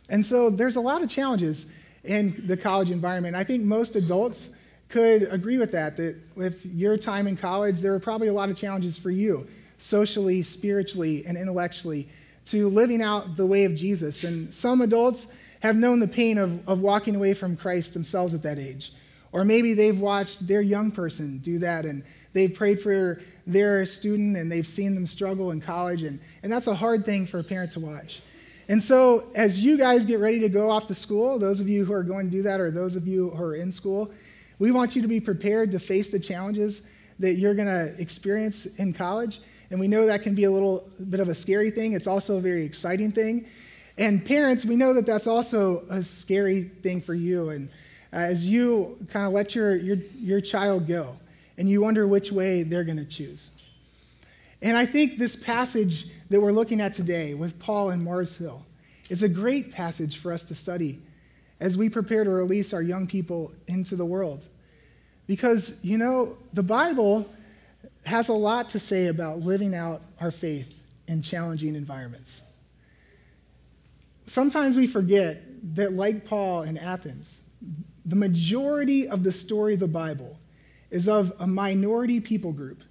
And 0.09 0.25
so 0.25 0.51
there's 0.51 0.77
a 0.77 0.81
lot 0.81 1.03
of 1.03 1.09
challenges 1.09 1.73
in 2.05 2.47
the 2.47 2.57
college 2.57 2.91
environment. 2.91 3.35
I 3.37 3.45
think 3.45 3.65
most 3.65 3.97
adults 3.97 4.51
could 4.89 5.23
agree 5.25 5.59
with 5.59 5.73
that, 5.73 5.97
that 5.97 6.17
with 6.37 6.65
your 6.67 6.97
time 6.97 7.27
in 7.27 7.37
college, 7.37 7.81
there 7.81 7.93
were 7.93 8.01
probably 8.01 8.29
a 8.29 8.33
lot 8.33 8.51
of 8.51 8.57
challenges 8.57 8.99
for 8.99 9.11
you, 9.11 9.47
socially, 9.79 10.43
spiritually, 10.43 11.25
and 11.27 11.37
intellectually, 11.37 12.09
to 12.47 12.69
living 12.69 13.03
out 13.03 13.37
the 13.37 13.47
way 13.47 13.65
of 13.65 13.75
Jesus. 13.75 14.25
And 14.25 14.53
some 14.53 14.83
adults 14.83 15.35
have 15.61 15.77
known 15.77 15.99
the 15.99 16.09
pain 16.09 16.37
of, 16.37 16.69
of 16.69 16.81
walking 16.81 17.17
away 17.17 17.33
from 17.33 17.57
Christ 17.57 17.95
themselves 17.95 18.35
at 18.35 18.43
that 18.43 18.59
age. 18.59 18.93
Or 19.33 19.45
maybe 19.45 19.75
they've 19.75 19.99
watched 19.99 20.47
their 20.47 20.61
young 20.61 20.93
person 20.93 21.39
do 21.39 21.59
that 21.59 21.85
and 21.87 22.05
they've 22.35 22.55
prayed 22.55 22.81
for 22.81 23.21
their 23.47 23.85
student 23.85 24.37
and 24.37 24.53
they've 24.53 24.67
seen 24.67 24.95
them 24.95 25.07
struggle 25.07 25.51
in 25.51 25.61
college. 25.61 26.05
And, 26.05 26.21
and 26.43 26.53
that's 26.53 26.69
a 26.69 26.75
hard 26.75 27.05
thing 27.05 27.27
for 27.27 27.41
a 27.41 27.43
parent 27.43 27.73
to 27.73 27.81
watch. 27.81 28.21
And 28.69 28.83
so, 28.83 29.25
as 29.35 29.63
you 29.63 29.77
guys 29.77 30.07
get 30.07 30.21
ready 30.21 30.41
to 30.41 30.49
go 30.49 30.71
off 30.71 30.87
to 30.87 30.95
school, 30.95 31.39
those 31.39 31.61
of 31.61 31.69
you 31.69 31.85
who 31.85 31.93
are 31.93 32.03
going 32.03 32.27
to 32.27 32.31
do 32.31 32.43
that, 32.43 32.61
or 32.61 32.71
those 32.71 32.97
of 32.97 33.07
you 33.07 33.31
who 33.31 33.43
are 33.43 33.55
in 33.55 33.71
school, 33.71 34.11
we 34.59 34.71
want 34.71 34.97
you 34.97 35.03
to 35.03 35.09
be 35.09 35.21
prepared 35.21 35.71
to 35.73 35.79
face 35.79 36.11
the 36.11 36.19
challenges 36.19 36.89
that 37.19 37.35
you're 37.35 37.55
going 37.55 37.69
to 37.69 38.01
experience 38.01 38.67
in 38.77 38.93
college. 38.93 39.41
And 39.71 39.79
we 39.79 39.89
know 39.89 40.07
that 40.07 40.23
can 40.23 40.35
be 40.35 40.45
a 40.45 40.51
little 40.51 40.89
bit 41.11 41.21
of 41.21 41.29
a 41.29 41.35
scary 41.35 41.71
thing. 41.71 41.93
It's 41.93 42.07
also 42.07 42.37
a 42.37 42.41
very 42.41 42.65
exciting 42.65 43.13
thing. 43.13 43.47
And 43.99 44.25
parents, 44.25 44.65
we 44.65 44.77
know 44.77 44.93
that 44.95 45.07
that's 45.07 45.27
also 45.27 45.85
a 45.89 46.03
scary 46.03 46.63
thing 46.63 47.01
for 47.01 47.15
you. 47.15 47.51
And 47.51 47.69
uh, 48.13 48.17
as 48.17 48.49
you 48.49 48.99
kind 49.11 49.27
of 49.27 49.33
let 49.33 49.55
your, 49.55 49.77
your, 49.77 49.97
your 50.19 50.41
child 50.41 50.89
go 50.89 51.17
and 51.57 51.69
you 51.69 51.83
wonder 51.83 52.07
which 52.07 52.33
way 52.33 52.63
they're 52.63 52.85
going 52.85 52.99
to 52.99 53.05
choose. 53.05 53.51
And 54.65 54.79
I 54.79 54.87
think 54.87 55.19
this 55.19 55.37
passage 55.37 56.07
that 56.31 56.41
we're 56.41 56.51
looking 56.51 56.81
at 56.81 56.95
today 56.95 57.35
with 57.35 57.61
Paul 57.61 57.91
and 57.91 58.03
Mars 58.03 58.39
Hill 58.39 58.65
is 59.11 59.23
a 59.23 59.29
great 59.29 59.71
passage 59.71 60.17
for 60.17 60.33
us 60.33 60.43
to 60.45 60.55
study 60.55 61.03
as 61.61 61.77
we 61.77 61.91
prepare 61.91 62.25
to 62.25 62.31
release 62.31 62.73
our 62.73 62.81
young 62.81 63.07
people 63.07 63.53
into 63.67 63.95
the 63.95 64.07
world. 64.07 64.49
Because, 65.27 65.85
you 65.85 65.99
know, 65.99 66.39
the 66.55 66.63
Bible 66.63 67.31
has 68.07 68.31
a 68.31 68.33
lot 68.33 68.71
to 68.71 68.79
say 68.79 69.09
about 69.09 69.41
living 69.41 69.75
out 69.75 70.01
our 70.19 70.31
faith 70.31 70.75
in 71.09 71.21
challenging 71.21 71.75
environments. 71.75 72.41
Sometimes 74.27 74.77
we 74.77 74.87
forget 74.87 75.43
that, 75.75 75.93
like 75.93 76.25
Paul 76.25 76.63
in 76.63 76.79
Athens, 76.79 77.43
the 78.07 78.17
majority 78.17 79.09
of 79.09 79.25
the 79.25 79.33
story 79.33 79.75
of 79.75 79.81
the 79.81 79.89
Bible 79.89 80.39
is 80.91 81.07
of 81.07 81.35
a 81.39 81.47
minority 81.47 82.19
people 82.19 82.53
group 82.53 82.83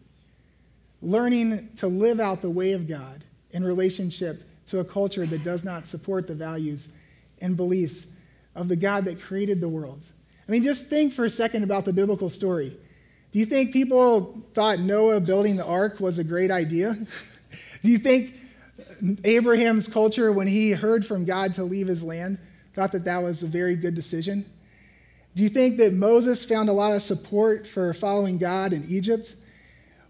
learning 1.03 1.69
to 1.75 1.87
live 1.87 2.19
out 2.19 2.41
the 2.41 2.49
way 2.49 2.71
of 2.71 2.87
God 2.87 3.23
in 3.51 3.63
relationship 3.63 4.43
to 4.67 4.79
a 4.79 4.83
culture 4.83 5.25
that 5.25 5.43
does 5.43 5.63
not 5.63 5.87
support 5.87 6.27
the 6.27 6.33
values 6.33 6.89
and 7.41 7.57
beliefs 7.57 8.07
of 8.55 8.67
the 8.67 8.75
God 8.75 9.05
that 9.05 9.21
created 9.21 9.59
the 9.59 9.67
world. 9.67 10.01
I 10.47 10.51
mean, 10.51 10.63
just 10.63 10.87
think 10.87 11.13
for 11.13 11.25
a 11.25 11.29
second 11.29 11.63
about 11.63 11.85
the 11.85 11.93
biblical 11.93 12.29
story. 12.29 12.75
Do 13.31 13.39
you 13.39 13.45
think 13.45 13.73
people 13.73 14.41
thought 14.53 14.79
Noah 14.79 15.19
building 15.19 15.55
the 15.55 15.65
ark 15.65 15.99
was 15.99 16.19
a 16.19 16.23
great 16.23 16.51
idea? 16.51 16.95
Do 17.83 17.91
you 17.91 17.97
think 17.97 18.31
Abraham's 19.23 19.87
culture, 19.87 20.31
when 20.31 20.47
he 20.47 20.71
heard 20.71 21.05
from 21.05 21.25
God 21.25 21.53
to 21.55 21.63
leave 21.63 21.87
his 21.87 22.03
land, 22.03 22.37
thought 22.73 22.91
that 22.93 23.05
that 23.05 23.21
was 23.21 23.43
a 23.43 23.47
very 23.47 23.75
good 23.75 23.95
decision? 23.95 24.45
Do 25.35 25.43
you 25.43 25.49
think 25.49 25.77
that 25.77 25.93
Moses 25.93 26.45
found 26.45 26.69
a 26.69 26.73
lot 26.73 26.93
of 26.93 27.01
support 27.01 27.67
for 27.67 27.93
following 27.93 28.37
God 28.37 28.71
in 28.71 28.85
Egypt? 28.87 29.35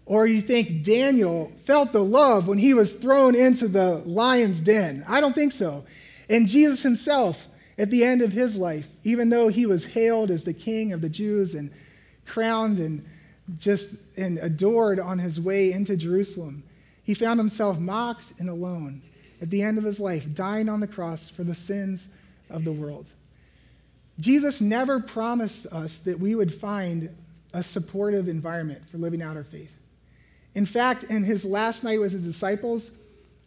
Or 0.06 0.26
you 0.26 0.40
think 0.40 0.82
Daniel 0.82 1.50
felt 1.64 1.92
the 1.92 2.04
love 2.04 2.46
when 2.46 2.58
he 2.58 2.74
was 2.74 2.94
thrown 2.94 3.34
into 3.34 3.68
the 3.68 3.96
lion's 4.04 4.60
den? 4.60 5.04
I 5.08 5.20
don't 5.20 5.34
think 5.34 5.52
so. 5.52 5.84
And 6.28 6.46
Jesus 6.46 6.82
himself, 6.82 7.46
at 7.78 7.90
the 7.90 8.04
end 8.04 8.22
of 8.22 8.32
his 8.32 8.56
life, 8.56 8.88
even 9.02 9.30
though 9.30 9.48
he 9.48 9.66
was 9.66 9.86
hailed 9.86 10.30
as 10.30 10.44
the 10.44 10.52
king 10.52 10.92
of 10.92 11.00
the 11.00 11.08
Jews 11.08 11.54
and 11.54 11.70
crowned 12.26 12.78
and 12.78 13.04
just 13.58 13.96
and 14.16 14.38
adored 14.38 14.98
on 15.00 15.18
his 15.18 15.40
way 15.40 15.72
into 15.72 15.96
Jerusalem, 15.96 16.62
he 17.02 17.14
found 17.14 17.40
himself 17.40 17.78
mocked 17.78 18.32
and 18.38 18.48
alone 18.48 19.02
at 19.40 19.50
the 19.50 19.62
end 19.62 19.76
of 19.76 19.84
his 19.84 20.00
life, 20.00 20.32
dying 20.34 20.68
on 20.68 20.80
the 20.80 20.86
cross 20.86 21.28
for 21.28 21.44
the 21.44 21.54
sins 21.54 22.08
of 22.48 22.64
the 22.64 22.72
world. 22.72 23.10
Jesus 24.20 24.60
never 24.60 25.00
promised 25.00 25.66
us 25.66 25.98
that 25.98 26.18
we 26.18 26.34
would 26.34 26.54
find 26.54 27.14
a 27.52 27.62
supportive 27.62 28.28
environment 28.28 28.88
for 28.88 28.98
living 28.98 29.20
out 29.20 29.36
our 29.36 29.44
faith. 29.44 29.74
In 30.54 30.66
fact, 30.66 31.04
in 31.04 31.24
his 31.24 31.44
last 31.44 31.82
night 31.84 32.00
with 32.00 32.12
his 32.12 32.24
disciples, 32.24 32.98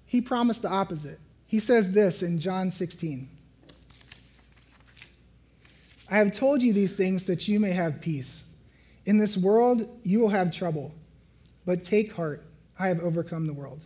he 0.05 0.21
promised 0.21 0.61
the 0.61 0.69
opposite. 0.69 1.19
He 1.45 1.59
says 1.59 1.91
this 1.91 2.21
in 2.21 2.39
John 2.39 2.71
16 2.71 3.29
I 6.09 6.17
have 6.17 6.31
told 6.31 6.63
you 6.63 6.71
these 6.71 6.95
things 6.95 7.25
that 7.25 7.47
you 7.47 7.59
may 7.59 7.71
have 7.71 7.99
peace. 7.99 8.45
In 9.05 9.17
this 9.17 9.37
world, 9.37 9.87
you 10.03 10.19
will 10.19 10.29
have 10.29 10.51
trouble, 10.51 10.93
but 11.65 11.83
take 11.83 12.13
heart, 12.13 12.45
I 12.79 12.87
have 12.87 13.01
overcome 13.01 13.45
the 13.45 13.53
world. 13.53 13.83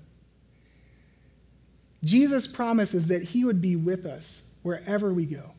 Jesus 2.04 2.48
promises 2.48 3.08
that 3.08 3.24
he 3.24 3.44
would 3.44 3.62
be 3.62 3.76
with 3.76 4.06
us 4.06 4.44
wherever 4.64 5.14
we 5.14 5.26
go, 5.26 5.52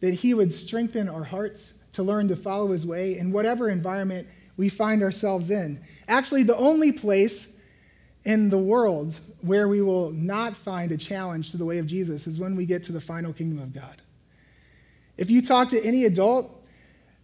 that 0.00 0.14
he 0.14 0.34
would 0.34 0.52
strengthen 0.52 1.08
our 1.08 1.24
hearts 1.24 1.74
to 1.92 2.02
learn 2.02 2.28
to 2.28 2.36
follow 2.36 2.68
his 2.68 2.86
way 2.86 3.18
in 3.18 3.32
whatever 3.32 3.68
environment 3.68 4.28
we 4.60 4.68
find 4.68 5.02
ourselves 5.02 5.50
in. 5.50 5.82
Actually, 6.06 6.42
the 6.42 6.56
only 6.58 6.92
place 6.92 7.62
in 8.26 8.50
the 8.50 8.58
world 8.58 9.18
where 9.40 9.68
we 9.68 9.80
will 9.80 10.10
not 10.10 10.54
find 10.54 10.92
a 10.92 10.98
challenge 10.98 11.50
to 11.52 11.56
the 11.56 11.64
way 11.64 11.78
of 11.78 11.86
Jesus 11.86 12.26
is 12.26 12.38
when 12.38 12.54
we 12.56 12.66
get 12.66 12.82
to 12.82 12.92
the 12.92 13.00
final 13.00 13.32
kingdom 13.32 13.58
of 13.58 13.72
God. 13.72 14.02
If 15.16 15.30
you 15.30 15.40
talk 15.40 15.70
to 15.70 15.82
any 15.82 16.04
adult, 16.04 16.62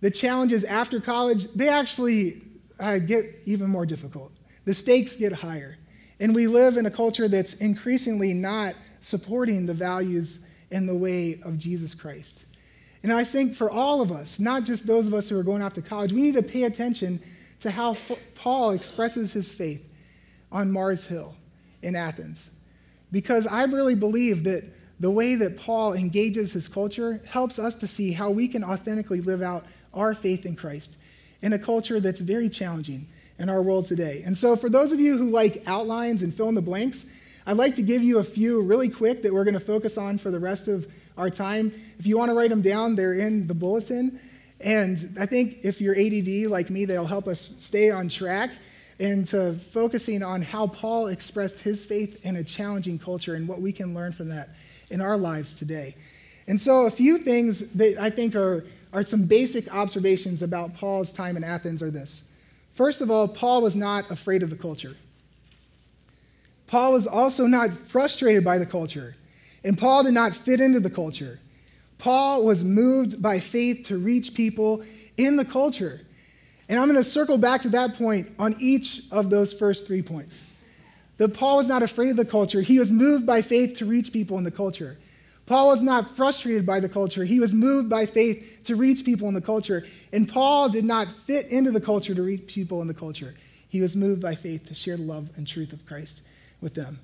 the 0.00 0.10
challenges 0.10 0.64
after 0.64 0.98
college, 0.98 1.44
they 1.52 1.68
actually 1.68 2.40
uh, 2.80 3.00
get 3.00 3.26
even 3.44 3.68
more 3.68 3.84
difficult. 3.84 4.32
The 4.64 4.72
stakes 4.72 5.14
get 5.18 5.34
higher. 5.34 5.76
And 6.18 6.34
we 6.34 6.46
live 6.46 6.78
in 6.78 6.86
a 6.86 6.90
culture 6.90 7.28
that's 7.28 7.60
increasingly 7.60 8.32
not 8.32 8.76
supporting 9.00 9.66
the 9.66 9.74
values 9.74 10.46
and 10.70 10.88
the 10.88 10.94
way 10.94 11.38
of 11.42 11.58
Jesus 11.58 11.92
Christ. 11.92 12.45
And 13.06 13.12
I 13.12 13.22
think 13.22 13.54
for 13.54 13.70
all 13.70 14.00
of 14.00 14.10
us, 14.10 14.40
not 14.40 14.64
just 14.64 14.84
those 14.84 15.06
of 15.06 15.14
us 15.14 15.28
who 15.28 15.38
are 15.38 15.44
going 15.44 15.62
off 15.62 15.74
to 15.74 15.80
college, 15.80 16.12
we 16.12 16.22
need 16.22 16.34
to 16.34 16.42
pay 16.42 16.64
attention 16.64 17.20
to 17.60 17.70
how 17.70 17.92
F- 17.92 18.18
Paul 18.34 18.72
expresses 18.72 19.32
his 19.32 19.52
faith 19.52 19.88
on 20.50 20.72
Mars 20.72 21.06
Hill 21.06 21.36
in 21.82 21.94
Athens. 21.94 22.50
Because 23.12 23.46
I 23.46 23.62
really 23.62 23.94
believe 23.94 24.42
that 24.42 24.64
the 24.98 25.08
way 25.08 25.36
that 25.36 25.56
Paul 25.56 25.92
engages 25.92 26.52
his 26.52 26.66
culture 26.66 27.20
helps 27.28 27.60
us 27.60 27.76
to 27.76 27.86
see 27.86 28.10
how 28.10 28.30
we 28.30 28.48
can 28.48 28.64
authentically 28.64 29.20
live 29.20 29.40
out 29.40 29.64
our 29.94 30.12
faith 30.12 30.44
in 30.44 30.56
Christ 30.56 30.96
in 31.42 31.52
a 31.52 31.60
culture 31.60 32.00
that's 32.00 32.20
very 32.20 32.48
challenging 32.48 33.06
in 33.38 33.48
our 33.48 33.62
world 33.62 33.86
today. 33.86 34.24
And 34.26 34.36
so, 34.36 34.56
for 34.56 34.68
those 34.68 34.90
of 34.90 34.98
you 34.98 35.16
who 35.16 35.30
like 35.30 35.62
outlines 35.68 36.22
and 36.22 36.34
fill 36.34 36.48
in 36.48 36.56
the 36.56 36.60
blanks, 36.60 37.08
I'd 37.46 37.56
like 37.56 37.76
to 37.76 37.82
give 37.82 38.02
you 38.02 38.18
a 38.18 38.24
few 38.24 38.62
really 38.62 38.88
quick 38.88 39.22
that 39.22 39.32
we're 39.32 39.44
going 39.44 39.54
to 39.54 39.60
focus 39.60 39.96
on 39.96 40.18
for 40.18 40.32
the 40.32 40.40
rest 40.40 40.66
of 40.66 40.92
our 41.16 41.30
time. 41.30 41.72
If 41.98 42.06
you 42.06 42.18
want 42.18 42.30
to 42.30 42.34
write 42.34 42.50
them 42.50 42.62
down, 42.62 42.96
they're 42.96 43.14
in 43.14 43.46
the 43.46 43.54
bulletin. 43.54 44.20
And 44.60 44.98
I 45.20 45.26
think 45.26 45.64
if 45.64 45.80
you're 45.80 45.98
ADD 45.98 46.50
like 46.50 46.70
me, 46.70 46.84
they'll 46.84 47.06
help 47.06 47.26
us 47.26 47.40
stay 47.40 47.90
on 47.90 48.08
track 48.08 48.50
and 48.98 49.26
to 49.26 49.52
focusing 49.52 50.22
on 50.22 50.42
how 50.42 50.66
Paul 50.66 51.08
expressed 51.08 51.60
his 51.60 51.84
faith 51.84 52.24
in 52.24 52.36
a 52.36 52.44
challenging 52.44 52.98
culture 52.98 53.34
and 53.34 53.46
what 53.46 53.60
we 53.60 53.72
can 53.72 53.94
learn 53.94 54.12
from 54.12 54.30
that 54.30 54.50
in 54.90 55.00
our 55.00 55.16
lives 55.16 55.54
today. 55.54 55.94
And 56.46 56.60
so, 56.60 56.86
a 56.86 56.90
few 56.90 57.18
things 57.18 57.72
that 57.72 58.00
I 58.00 58.08
think 58.08 58.34
are, 58.34 58.64
are 58.92 59.02
some 59.02 59.26
basic 59.26 59.72
observations 59.74 60.42
about 60.42 60.76
Paul's 60.76 61.12
time 61.12 61.36
in 61.36 61.44
Athens 61.44 61.82
are 61.82 61.90
this. 61.90 62.24
First 62.72 63.00
of 63.00 63.10
all, 63.10 63.26
Paul 63.26 63.62
was 63.62 63.74
not 63.74 64.10
afraid 64.10 64.42
of 64.42 64.50
the 64.50 64.56
culture. 64.56 64.96
Paul 66.66 66.92
was 66.92 67.06
also 67.06 67.46
not 67.46 67.72
frustrated 67.72 68.44
by 68.44 68.58
the 68.58 68.66
culture. 68.66 69.14
And 69.66 69.76
Paul 69.76 70.04
did 70.04 70.14
not 70.14 70.32
fit 70.32 70.60
into 70.60 70.78
the 70.78 70.88
culture. 70.88 71.40
Paul 71.98 72.44
was 72.44 72.62
moved 72.62 73.20
by 73.20 73.40
faith 73.40 73.88
to 73.88 73.98
reach 73.98 74.32
people 74.32 74.84
in 75.16 75.34
the 75.34 75.44
culture. 75.44 76.00
And 76.68 76.78
I'm 76.78 76.86
going 76.86 77.02
to 77.02 77.08
circle 77.08 77.36
back 77.36 77.62
to 77.62 77.70
that 77.70 77.96
point 77.96 78.28
on 78.38 78.54
each 78.60 79.02
of 79.10 79.28
those 79.28 79.52
first 79.52 79.88
three 79.88 80.02
points. 80.02 80.44
That 81.16 81.34
Paul 81.34 81.56
was 81.56 81.66
not 81.66 81.82
afraid 81.82 82.10
of 82.10 82.16
the 82.16 82.24
culture, 82.24 82.62
he 82.62 82.78
was 82.78 82.92
moved 82.92 83.26
by 83.26 83.42
faith 83.42 83.78
to 83.78 83.86
reach 83.86 84.12
people 84.12 84.38
in 84.38 84.44
the 84.44 84.52
culture. 84.52 84.98
Paul 85.46 85.68
was 85.68 85.82
not 85.82 86.10
frustrated 86.12 86.64
by 86.64 86.78
the 86.78 86.88
culture. 86.88 87.24
He 87.24 87.40
was 87.40 87.54
moved 87.54 87.88
by 87.88 88.06
faith 88.06 88.60
to 88.64 88.76
reach 88.76 89.04
people 89.04 89.28
in 89.28 89.34
the 89.34 89.40
culture. 89.40 89.84
And 90.12 90.28
Paul 90.28 90.68
did 90.68 90.84
not 90.84 91.08
fit 91.08 91.46
into 91.46 91.70
the 91.70 91.80
culture 91.80 92.14
to 92.16 92.22
reach 92.22 92.48
people 92.48 92.82
in 92.82 92.88
the 92.88 92.94
culture. 92.94 93.34
He 93.68 93.80
was 93.80 93.94
moved 93.94 94.20
by 94.20 94.34
faith 94.34 94.66
to 94.66 94.74
share 94.74 94.96
the 94.96 95.04
love 95.04 95.30
and 95.36 95.46
truth 95.46 95.72
of 95.72 95.86
Christ 95.86 96.22
with 96.60 96.74
them. 96.74 96.98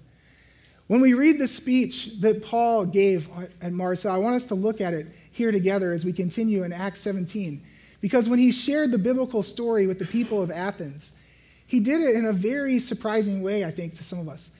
When 0.92 1.00
we 1.00 1.14
read 1.14 1.38
the 1.38 1.48
speech 1.48 2.20
that 2.20 2.44
Paul 2.44 2.84
gave 2.84 3.26
at 3.62 3.72
Mars 3.72 4.02
Hill, 4.02 4.12
I 4.12 4.18
want 4.18 4.36
us 4.36 4.44
to 4.48 4.54
look 4.54 4.82
at 4.82 4.92
it 4.92 5.06
here 5.30 5.50
together 5.50 5.94
as 5.94 6.04
we 6.04 6.12
continue 6.12 6.64
in 6.64 6.72
Acts 6.74 7.00
17. 7.00 7.62
Because 8.02 8.28
when 8.28 8.38
he 8.38 8.52
shared 8.52 8.90
the 8.90 8.98
biblical 8.98 9.40
story 9.40 9.86
with 9.86 9.98
the 9.98 10.04
people 10.04 10.42
of 10.42 10.50
Athens, 10.50 11.12
he 11.66 11.80
did 11.80 12.02
it 12.02 12.14
in 12.14 12.26
a 12.26 12.32
very 12.34 12.78
surprising 12.78 13.40
way, 13.42 13.64
I 13.64 13.70
think, 13.70 13.94
to 13.94 14.04
some 14.04 14.18
of 14.18 14.28
us. 14.28 14.50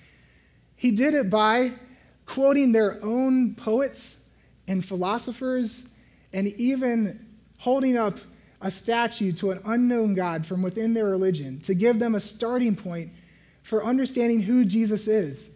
He 0.74 0.90
did 0.90 1.12
it 1.12 1.28
by 1.28 1.72
quoting 2.24 2.72
their 2.72 2.98
own 3.04 3.54
poets 3.54 4.24
and 4.66 4.82
philosophers 4.82 5.90
and 6.32 6.48
even 6.48 7.26
holding 7.58 7.98
up 7.98 8.16
a 8.62 8.70
statue 8.70 9.32
to 9.32 9.50
an 9.50 9.60
unknown 9.66 10.14
God 10.14 10.46
from 10.46 10.62
within 10.62 10.94
their 10.94 11.10
religion 11.10 11.60
to 11.60 11.74
give 11.74 11.98
them 11.98 12.14
a 12.14 12.20
starting 12.20 12.74
point 12.74 13.12
for 13.62 13.84
understanding 13.84 14.40
who 14.40 14.64
Jesus 14.64 15.06
is. 15.06 15.50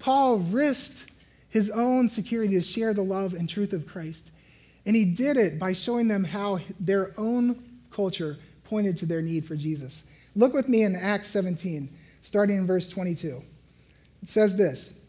Paul 0.00 0.38
risked 0.38 1.12
his 1.48 1.70
own 1.70 2.08
security 2.08 2.54
to 2.54 2.60
share 2.60 2.92
the 2.92 3.02
love 3.02 3.34
and 3.34 3.48
truth 3.48 3.72
of 3.72 3.86
Christ. 3.86 4.32
And 4.84 4.96
he 4.96 5.04
did 5.04 5.36
it 5.36 5.58
by 5.58 5.72
showing 5.72 6.08
them 6.08 6.24
how 6.24 6.58
their 6.80 7.12
own 7.18 7.62
culture 7.90 8.38
pointed 8.64 8.96
to 8.98 9.06
their 9.06 9.22
need 9.22 9.44
for 9.44 9.54
Jesus. 9.54 10.08
Look 10.34 10.54
with 10.54 10.68
me 10.68 10.82
in 10.82 10.96
Acts 10.96 11.28
17, 11.28 11.88
starting 12.22 12.56
in 12.56 12.66
verse 12.66 12.88
22. 12.88 13.42
It 14.22 14.28
says 14.28 14.56
this 14.56 15.04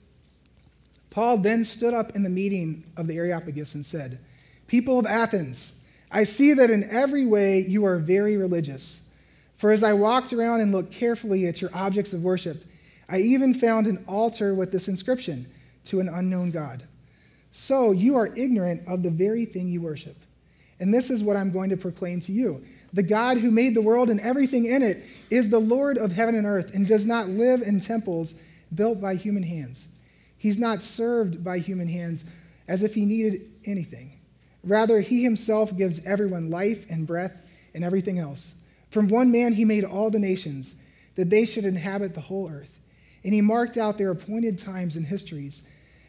Paul 1.10 1.38
then 1.38 1.64
stood 1.64 1.94
up 1.94 2.16
in 2.16 2.24
the 2.24 2.30
meeting 2.30 2.84
of 2.98 3.08
the 3.08 3.18
Areopagus 3.18 3.76
and 3.76 3.86
said, 3.86 4.20
People 4.68 5.00
of 5.00 5.06
Athens, 5.06 5.80
I 6.12 6.24
see 6.24 6.54
that 6.54 6.70
in 6.70 6.90
every 6.90 7.26
way 7.26 7.60
you 7.60 7.86
are 7.86 7.98
very 7.98 8.36
religious. 8.36 9.08
For 9.56 9.72
as 9.72 9.84
I 9.84 9.94
walked 9.94 10.34
around 10.34 10.62
and 10.62 10.72
looked 10.72 10.92
carefully 10.92 11.46
at 11.46 11.62
your 11.62 11.70
objects 11.74 12.14
of 12.14 12.24
worship, 12.24 12.66
I 13.12 13.18
even 13.20 13.53
found 13.53 13.88
an 13.88 14.03
altar 14.08 14.56
with 14.56 14.72
this 14.72 14.88
inscription 14.88 15.46
to 15.86 16.00
an 16.00 16.08
unknown 16.08 16.51
God. 16.51 16.84
So 17.51 17.91
you 17.91 18.15
are 18.15 18.34
ignorant 18.38 18.88
of 18.88 19.03
the 19.03 19.12
very 19.12 19.44
thing 19.44 19.68
you 19.68 19.82
worship. 19.82 20.15
And 20.80 20.94
this 20.94 21.10
is 21.10 21.22
what 21.22 21.36
I'm 21.36 21.51
going 21.51 21.70
to 21.72 21.77
proclaim 21.77 22.22
to 22.22 22.32
you. 22.32 22.63
The 22.94 23.03
God 23.03 23.38
who 23.38 23.51
made 23.51 23.75
the 23.75 23.82
world 23.82 24.10
and 24.10 24.22
everything 24.22 24.65
in 24.65 24.82
it 24.82 25.03
is 25.30 25.50
the 25.50 25.60
Lord 25.60 25.98
of 25.98 26.13
heaven 26.13 26.36
and 26.36 26.48
earth 26.48 26.74
and 26.74 26.88
does 26.88 27.06
not 27.06 27.27
live 27.27 27.62
in 27.62 27.82
temples 27.82 28.41
built 28.74 29.01
by 29.01 29.15
human 29.15 29.44
hands. 29.44 29.89
He's 30.38 30.58
not 30.58 30.82
served 30.82 31.44
by 31.44 31.60
human 31.60 31.89
hands 31.89 32.24
as 32.68 32.82
if 32.82 32.96
he 32.96 33.06
needed 33.06 33.41
anything. 33.65 34.20
Rather, 34.63 35.01
he 35.01 35.24
himself 35.24 35.75
gives 35.75 36.06
everyone 36.06 36.50
life 36.50 36.86
and 36.89 37.06
breath 37.06 37.41
and 37.74 37.84
everything 37.84 38.20
else. 38.20 38.53
From 38.89 39.10
one 39.10 39.32
man 39.32 39.53
he 39.53 39.65
made 39.65 39.84
all 39.84 40.10
the 40.10 40.20
nations, 40.20 40.75
that 41.15 41.30
they 41.30 41.46
should 41.46 41.65
inhabit 41.65 42.13
the 42.13 42.22
whole 42.22 42.50
earth. 42.50 42.81
And 43.24 43.34
he 43.34 43.42
marked 43.42 43.78
out 43.78 43.98
their 43.98 44.12
appointed 44.12 44.58
times 44.58 44.96
and 44.96 45.06
histories 45.06 45.62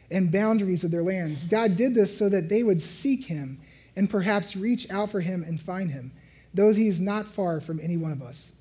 and 0.09 0.31
boundaries 0.31 0.83
of 0.83 0.91
their 0.91 1.03
lands. 1.03 1.43
God 1.43 1.75
did 1.75 1.93
this 1.93 2.17
so 2.17 2.29
that 2.29 2.49
they 2.49 2.63
would 2.63 2.81
seek 2.81 3.25
him 3.25 3.59
and 3.95 4.09
perhaps 4.09 4.55
reach 4.55 4.89
out 4.89 5.09
for 5.11 5.21
him 5.21 5.43
and 5.43 5.59
find 5.59 5.91
him, 5.91 6.11
though 6.53 6.73
he 6.73 6.87
is 6.87 6.99
not 6.99 7.27
far 7.27 7.61
from 7.61 7.79
any 7.79 7.97
one 7.97 8.11
of 8.11 8.21
us. 8.21 8.53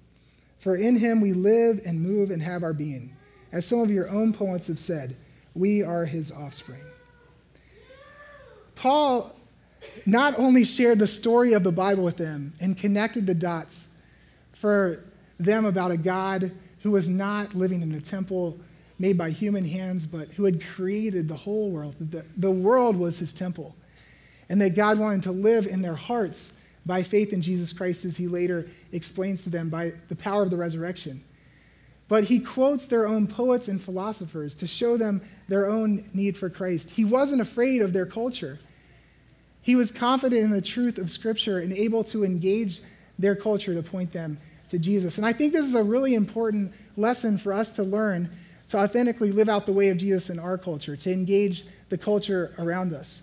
For 0.58 0.76
in 0.76 0.96
him 0.96 1.20
we 1.20 1.32
live 1.32 1.80
and 1.84 2.00
move 2.00 2.30
and 2.30 2.42
have 2.42 2.62
our 2.62 2.72
being. 2.72 3.16
As 3.50 3.66
some 3.66 3.80
of 3.80 3.90
your 3.90 4.08
own 4.08 4.32
poets 4.32 4.68
have 4.68 4.78
said, 4.78 5.16
we 5.54 5.82
are 5.82 6.04
his 6.04 6.30
offspring. 6.30 6.82
Paul 8.74 9.34
not 10.06 10.38
only 10.38 10.64
shared 10.64 10.98
the 10.98 11.06
story 11.06 11.52
of 11.52 11.62
the 11.62 11.72
Bible 11.72 12.04
with 12.04 12.16
them 12.16 12.52
and 12.60 12.76
connected 12.76 13.26
the 13.26 13.34
dots 13.34 13.88
for 14.52 15.04
them 15.38 15.64
about 15.64 15.90
a 15.90 15.96
God 15.96 16.52
who 16.82 16.90
was 16.90 17.08
not 17.08 17.54
living 17.54 17.82
in 17.82 17.92
a 17.92 18.00
temple 18.00 18.58
made 18.98 19.16
by 19.18 19.30
human 19.30 19.64
hands, 19.64 20.06
but 20.06 20.28
who 20.28 20.44
had 20.44 20.64
created 20.64 21.28
the 21.28 21.36
whole 21.36 21.70
world. 21.70 21.94
The, 21.98 22.24
the 22.36 22.50
world 22.50 22.96
was 22.96 23.18
his 23.18 23.32
temple. 23.32 23.74
And 24.48 24.60
that 24.60 24.74
God 24.76 24.98
wanted 24.98 25.22
to 25.24 25.32
live 25.32 25.66
in 25.66 25.82
their 25.82 25.94
hearts 25.94 26.52
by 26.84 27.02
faith 27.02 27.32
in 27.32 27.40
Jesus 27.40 27.72
Christ, 27.72 28.04
as 28.04 28.16
he 28.16 28.26
later 28.26 28.68
explains 28.90 29.44
to 29.44 29.50
them 29.50 29.68
by 29.68 29.92
the 30.08 30.16
power 30.16 30.42
of 30.42 30.50
the 30.50 30.56
resurrection. 30.56 31.24
But 32.08 32.24
he 32.24 32.40
quotes 32.40 32.86
their 32.86 33.06
own 33.06 33.26
poets 33.26 33.68
and 33.68 33.80
philosophers 33.80 34.54
to 34.56 34.66
show 34.66 34.96
them 34.96 35.22
their 35.48 35.70
own 35.70 36.08
need 36.12 36.36
for 36.36 36.50
Christ. 36.50 36.90
He 36.90 37.04
wasn't 37.04 37.40
afraid 37.40 37.80
of 37.80 37.92
their 37.92 38.06
culture. 38.06 38.58
He 39.62 39.76
was 39.76 39.90
confident 39.92 40.42
in 40.42 40.50
the 40.50 40.60
truth 40.60 40.98
of 40.98 41.10
Scripture 41.10 41.58
and 41.58 41.72
able 41.72 42.04
to 42.04 42.24
engage 42.24 42.80
their 43.18 43.36
culture 43.36 43.74
to 43.74 43.82
point 43.82 44.12
them 44.12 44.38
to 44.72 44.78
Jesus. 44.78 45.18
And 45.18 45.26
I 45.26 45.34
think 45.34 45.52
this 45.52 45.66
is 45.66 45.74
a 45.74 45.82
really 45.82 46.14
important 46.14 46.72
lesson 46.96 47.36
for 47.36 47.52
us 47.52 47.70
to 47.72 47.82
learn 47.82 48.30
to 48.68 48.78
authentically 48.78 49.30
live 49.30 49.50
out 49.50 49.66
the 49.66 49.72
way 49.72 49.90
of 49.90 49.98
Jesus 49.98 50.30
in 50.30 50.38
our 50.38 50.56
culture, 50.56 50.96
to 50.96 51.12
engage 51.12 51.66
the 51.90 51.98
culture 51.98 52.54
around 52.58 52.94
us. 52.94 53.22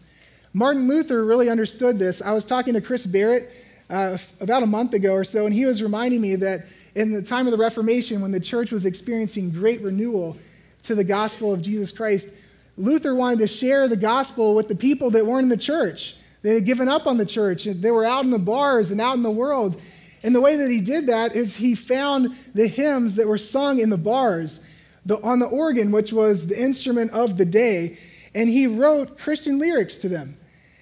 Martin 0.54 0.88
Luther 0.88 1.26
really 1.26 1.50
understood 1.50 1.98
this. 1.98 2.22
I 2.22 2.34
was 2.34 2.46
talking 2.46 2.76
to 2.76 2.82
Chris 2.82 3.08
Barrett 3.08 3.52
uh, 3.90 4.20
about 4.40 4.62
a 4.62 4.68
month 4.68 4.94
ago 4.94 5.14
or 5.14 5.24
so, 5.24 5.48
and 5.48 5.56
he 5.56 5.66
was 5.66 5.82
reminding 5.82 6.22
me 6.22 6.36
that 6.36 6.68
in 6.94 7.14
the 7.14 7.24
time 7.24 7.48
of 7.48 7.52
the 7.52 7.58
Reformation, 7.58 8.22
when 8.22 8.32
the 8.32 8.40
church 8.40 8.72
was 8.72 8.86
experiencing 8.86 9.50
great 9.50 9.82
renewal 9.82 10.38
to 10.84 10.94
the 10.94 11.04
gospel 11.04 11.52
of 11.52 11.64
Jesus 11.64 11.92
Christ, 11.92 12.32
Luther 12.78 13.16
wanted 13.16 13.40
to 13.40 13.48
share 13.48 13.88
the 13.88 13.98
gospel 13.98 14.54
with 14.54 14.68
the 14.68 14.76
people 14.76 15.10
that 15.12 15.26
weren't 15.26 15.46
in 15.46 15.50
the 15.50 15.58
church. 15.58 16.16
They 16.44 16.54
had 16.54 16.66
given 16.66 16.88
up 16.88 17.08
on 17.08 17.18
the 17.18 17.26
church. 17.26 17.64
They 17.64 17.90
were 17.90 18.06
out 18.06 18.24
in 18.24 18.30
the 18.30 18.38
bars 18.38 18.92
and 18.92 19.02
out 19.02 19.16
in 19.16 19.24
the 19.24 19.32
world. 19.32 19.82
And 20.24 20.36
the 20.36 20.42
way 20.42 20.58
that 20.58 20.70
he 20.70 20.82
did 20.82 21.08
that 21.08 21.36
is 21.36 21.56
he 21.56 21.76
found 21.76 22.36
the 22.54 22.68
hymns 22.68 23.16
that 23.16 23.28
were 23.28 23.38
sung 23.38 23.80
in 23.80 23.90
the 23.90 23.98
bars 23.98 24.66
the, 25.06 25.20
on 25.22 25.40
the 25.40 25.46
organ, 25.46 25.92
which 25.92 26.12
was 26.12 26.48
the 26.48 26.62
instrument 26.62 27.12
of 27.12 27.38
the 27.38 27.46
day, 27.46 27.98
and 28.36 28.50
he 28.50 28.68
wrote 28.68 29.18
Christian 29.18 29.58
lyrics 29.60 29.98
to 30.00 30.10
them. 30.10 30.38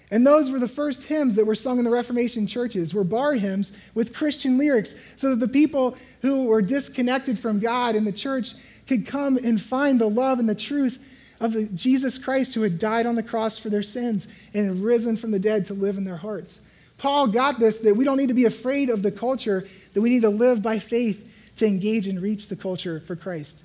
And 0.10 0.26
those 0.26 0.50
were 0.50 0.60
the 0.60 0.67
first 0.67 1.04
hymns 1.04 1.36
that 1.36 1.45
were 1.45 1.56
sung 1.56 1.80
in 1.80 1.86
the 1.86 1.91
Reformation 1.91 2.47
churches, 2.47 2.93
were 2.93 3.04
bar 3.04 3.34
hymns 3.34 3.73
with 3.93 4.13
Christian 4.13 4.58
lyrics, 4.58 4.95
so 5.17 5.32
that 5.32 5.39
the 5.39 5.47
people 5.47 5.97
who 6.21 6.45
were 6.45 6.62
disconnected 6.62 7.38
from 7.38 7.60
God 7.60 7.95
in 7.95 8.06
the 8.06 8.12
church 8.12 8.54
could 8.88 9.06
come 9.06 9.38
and 9.38 9.62
find 9.62 10.00
the 10.00 10.10
love 10.10 10.39
and 10.39 10.47
the 10.47 10.56
truth 10.56 11.04
of 11.39 11.76
Jesus 11.76 12.17
Christ 12.17 12.56
who 12.56 12.62
had 12.62 12.80
died 12.80 13.06
on 13.06 13.15
the 13.15 13.23
cross 13.23 13.58
for 13.58 13.69
their 13.69 13.84
sins 13.84 14.28
and 14.54 14.82
risen 14.82 15.17
from 15.17 15.32
the 15.32 15.39
dead 15.39 15.65
to 15.65 15.73
live 15.73 15.97
in 15.97 16.06
their 16.06 16.17
hearts. 16.17 16.62
Paul 16.97 17.27
got 17.27 17.60
this 17.60 17.79
that 17.81 17.95
we 17.95 18.05
don't 18.05 18.17
need 18.17 18.29
to 18.29 18.33
be 18.33 18.45
afraid 18.45 18.89
of 18.89 19.03
the 19.03 19.12
culture, 19.12 19.67
that 19.93 20.01
we 20.01 20.10
need 20.10 20.23
to 20.23 20.29
live 20.29 20.62
by 20.62 20.79
faith 20.79 21.33
to 21.57 21.65
engage 21.67 22.07
and 22.07 22.21
reach 22.21 22.47
the 22.47 22.55
culture 22.55 22.99
for 22.99 23.15
Christ. 23.15 23.63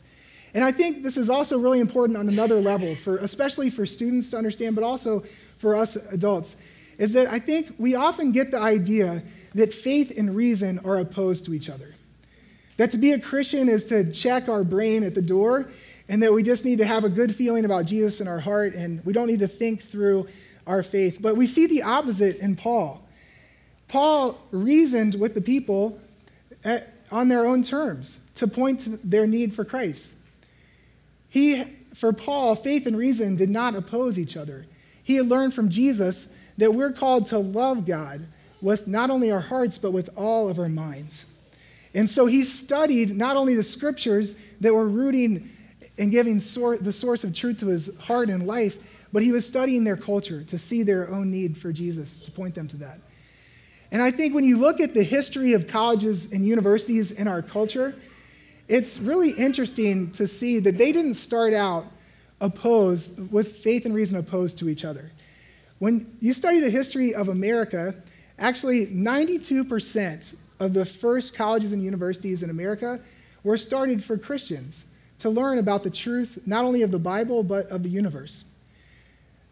And 0.55 0.62
I 0.62 0.71
think 0.71 1.03
this 1.03 1.16
is 1.16 1.31
also 1.31 1.59
really 1.59 1.81
important 1.81 2.18
on 2.18 2.29
another 2.29 2.57
level, 2.57 2.95
for, 2.95 3.16
especially 3.18 3.71
for 3.71 3.87
students 3.87 4.31
to 4.31 4.37
understand, 4.37 4.75
but 4.75 4.85
also 4.85 5.25
for 5.57 5.75
us 5.75 5.97
adults, 5.97 6.57
is 6.99 7.14
that 7.14 7.27
I 7.29 7.38
think 7.38 7.75
we 7.79 7.95
often 7.95 8.33
get 8.33 8.51
the 8.51 8.61
idea 8.61 9.23
that 9.55 9.73
faith 9.73 10.12
and 10.16 10.37
reason 10.37 10.79
are 10.81 10.99
opposed 10.99 11.47
to 11.47 11.55
each 11.55 11.71
other. 11.71 11.95
That 12.77 12.90
to 12.90 12.99
be 12.99 13.12
a 13.12 13.18
Christian 13.18 13.68
is 13.68 13.85
to 13.87 14.12
check 14.12 14.49
our 14.49 14.64
brain 14.64 15.05
at 15.05 15.14
the 15.14 15.23
door, 15.23 15.68
and 16.09 16.23
that 16.23 16.33
we 16.33 16.42
just 16.42 16.64
need 16.64 16.79
to 16.79 16.85
have 16.85 17.05
a 17.05 17.09
good 17.09 17.35
feeling 17.35 17.64
about 17.64 17.87
Jesus 17.87 18.21
in 18.21 18.29
our 18.29 18.40
heart, 18.40 18.75
and 18.75 19.05
we 19.07 19.14
don't 19.14 19.29
need 19.29 19.40
to 19.40 19.49
think 19.49 19.83
through 19.83 20.29
our 20.66 20.83
faith. 20.83 21.18
But 21.21 21.37
we 21.37 21.47
see 21.47 21.66
the 21.66 21.83
opposite 21.83 22.37
in 22.38 22.57
Paul. 22.57 23.02
Paul 23.92 24.40
reasoned 24.52 25.16
with 25.16 25.35
the 25.35 25.42
people 25.42 26.00
at, 26.64 26.88
on 27.11 27.28
their 27.28 27.46
own 27.46 27.62
terms 27.62 28.20
to 28.37 28.46
point 28.46 28.81
to 28.81 28.96
their 29.05 29.26
need 29.26 29.55
for 29.55 29.66
Christ. 29.66 30.14
He, 31.28 31.62
for 31.92 32.14
Paul, 32.14 32.55
faith 32.55 32.87
and 32.87 32.96
reason 32.96 33.37
did 33.37 33.50
not 33.50 33.74
oppose 33.74 34.18
each 34.18 34.35
other. 34.35 34.64
He 35.05 35.16
had 35.16 35.28
learned 35.28 35.52
from 35.52 35.68
Jesus 35.68 36.35
that 36.57 36.72
we're 36.72 36.92
called 36.92 37.26
to 37.28 37.38
love 37.38 37.85
God 37.85 38.26
with 38.62 38.88
not 38.88 39.11
only 39.11 39.31
our 39.31 39.40
hearts, 39.40 39.76
but 39.76 39.90
with 39.90 40.09
all 40.16 40.48
of 40.48 40.59
our 40.59 40.70
minds. 40.70 41.26
And 41.94 42.09
so 42.09 42.24
he 42.24 42.44
studied 42.44 43.14
not 43.14 43.37
only 43.37 43.57
the 43.57 43.62
scriptures 43.62 44.40
that 44.62 44.72
were 44.72 44.88
rooting 44.88 45.50
and 45.98 46.11
giving 46.11 46.40
sor- 46.40 46.78
the 46.78 46.94
source 46.94 47.24
of 47.24 47.35
truth 47.35 47.61
to 47.61 47.66
his 47.66 47.94
heart 47.98 48.31
and 48.31 48.46
life, 48.46 49.02
but 49.12 49.22
he 49.22 49.33
was 49.33 49.46
studying 49.46 49.85
their 49.85 49.98
culture 49.98 50.42
to 50.44 50.57
see 50.57 50.83
their 50.83 51.11
own 51.11 51.31
need 51.31 51.59
for 51.59 51.74
Jesus, 51.74 52.20
to 52.20 52.31
point 52.31 52.55
them 52.55 52.68
to 52.68 52.78
that. 52.78 52.98
And 53.92 54.00
I 54.00 54.11
think 54.11 54.35
when 54.35 54.44
you 54.44 54.59
look 54.59 54.81
at 54.81 54.94
the 54.94 55.05
history 55.05 55.52
of 55.52 55.68
colleges 55.68 56.33
and 56.33 56.46
universities 56.46 57.11
in 57.11 57.28
our 57.28 57.42
culture, 57.42 57.94
it's 58.66 58.98
really 58.98 59.33
interesting 59.33 60.11
to 60.12 60.26
see 60.26 60.59
that 60.61 60.78
they 60.78 60.92
didn't 60.92 61.14
start 61.14 61.52
out 61.52 61.85
opposed, 62.40 63.31
with 63.31 63.59
faith 63.59 63.85
and 63.85 63.94
reason 63.94 64.18
opposed 64.18 64.59
to 64.61 64.70
each 64.70 64.87
other. 64.87 65.12
When 65.78 66.07
you 66.20 66.33
study 66.33 66.59
the 66.59 66.70
history 66.70 67.14
of 67.14 67.28
America, 67.28 67.94
actually 68.38 68.87
92% 68.87 70.37
of 70.59 70.72
the 70.72 70.87
first 70.87 71.37
colleges 71.37 71.72
and 71.72 71.83
universities 71.83 72.42
in 72.42 72.48
America 72.48 72.98
were 73.44 73.59
started 73.59 74.02
for 74.02 74.16
Christians 74.16 74.87
to 75.18 75.28
learn 75.28 75.59
about 75.59 75.83
the 75.83 75.90
truth 75.90 76.38
not 76.46 76.64
only 76.64 76.81
of 76.81 76.92
the 76.92 76.98
Bible, 76.98 77.42
but 77.42 77.66
of 77.66 77.83
the 77.83 77.90
universe. 77.90 78.44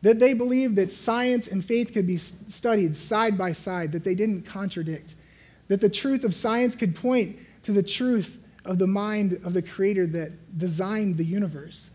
That 0.02 0.18
they 0.18 0.32
believed 0.32 0.76
that 0.76 0.92
science 0.92 1.48
and 1.48 1.64
faith 1.64 1.92
could 1.92 2.06
be 2.06 2.16
studied 2.16 2.96
side 2.96 3.36
by 3.36 3.52
side, 3.52 3.92
that 3.92 4.04
they 4.04 4.14
didn't 4.14 4.42
contradict, 4.42 5.14
that 5.68 5.80
the 5.80 5.90
truth 5.90 6.24
of 6.24 6.34
science 6.34 6.74
could 6.74 6.96
point 6.96 7.36
to 7.64 7.72
the 7.72 7.82
truth 7.82 8.42
of 8.64 8.78
the 8.78 8.86
mind 8.86 9.40
of 9.44 9.54
the 9.54 9.62
creator 9.62 10.06
that 10.06 10.58
designed 10.58 11.16
the 11.16 11.24
universe. 11.24 11.90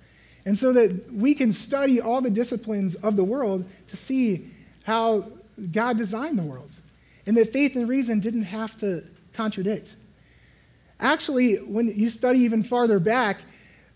And 0.46 0.58
so 0.58 0.74
that 0.74 1.12
we 1.12 1.34
can 1.34 1.52
study 1.52 2.00
all 2.00 2.22
the 2.22 2.30
disciplines 2.30 2.96
of 2.96 3.16
the 3.16 3.24
world 3.24 3.66
to 3.88 3.98
see 3.98 4.52
how 4.84 5.32
God 5.72 5.98
designed 5.98 6.38
the 6.38 6.44
world. 6.44 6.72
And 7.26 7.36
that 7.38 7.52
faith 7.52 7.76
and 7.76 7.90
reason 7.90 8.20
didn't 8.20 8.44
have 8.44 8.78
to 8.78 9.04
contradict. 9.34 9.96
Actually, 11.00 11.56
when 11.56 11.88
you 11.88 12.10
study 12.10 12.40
even 12.40 12.64
farther 12.64 13.00
back, 13.00 13.40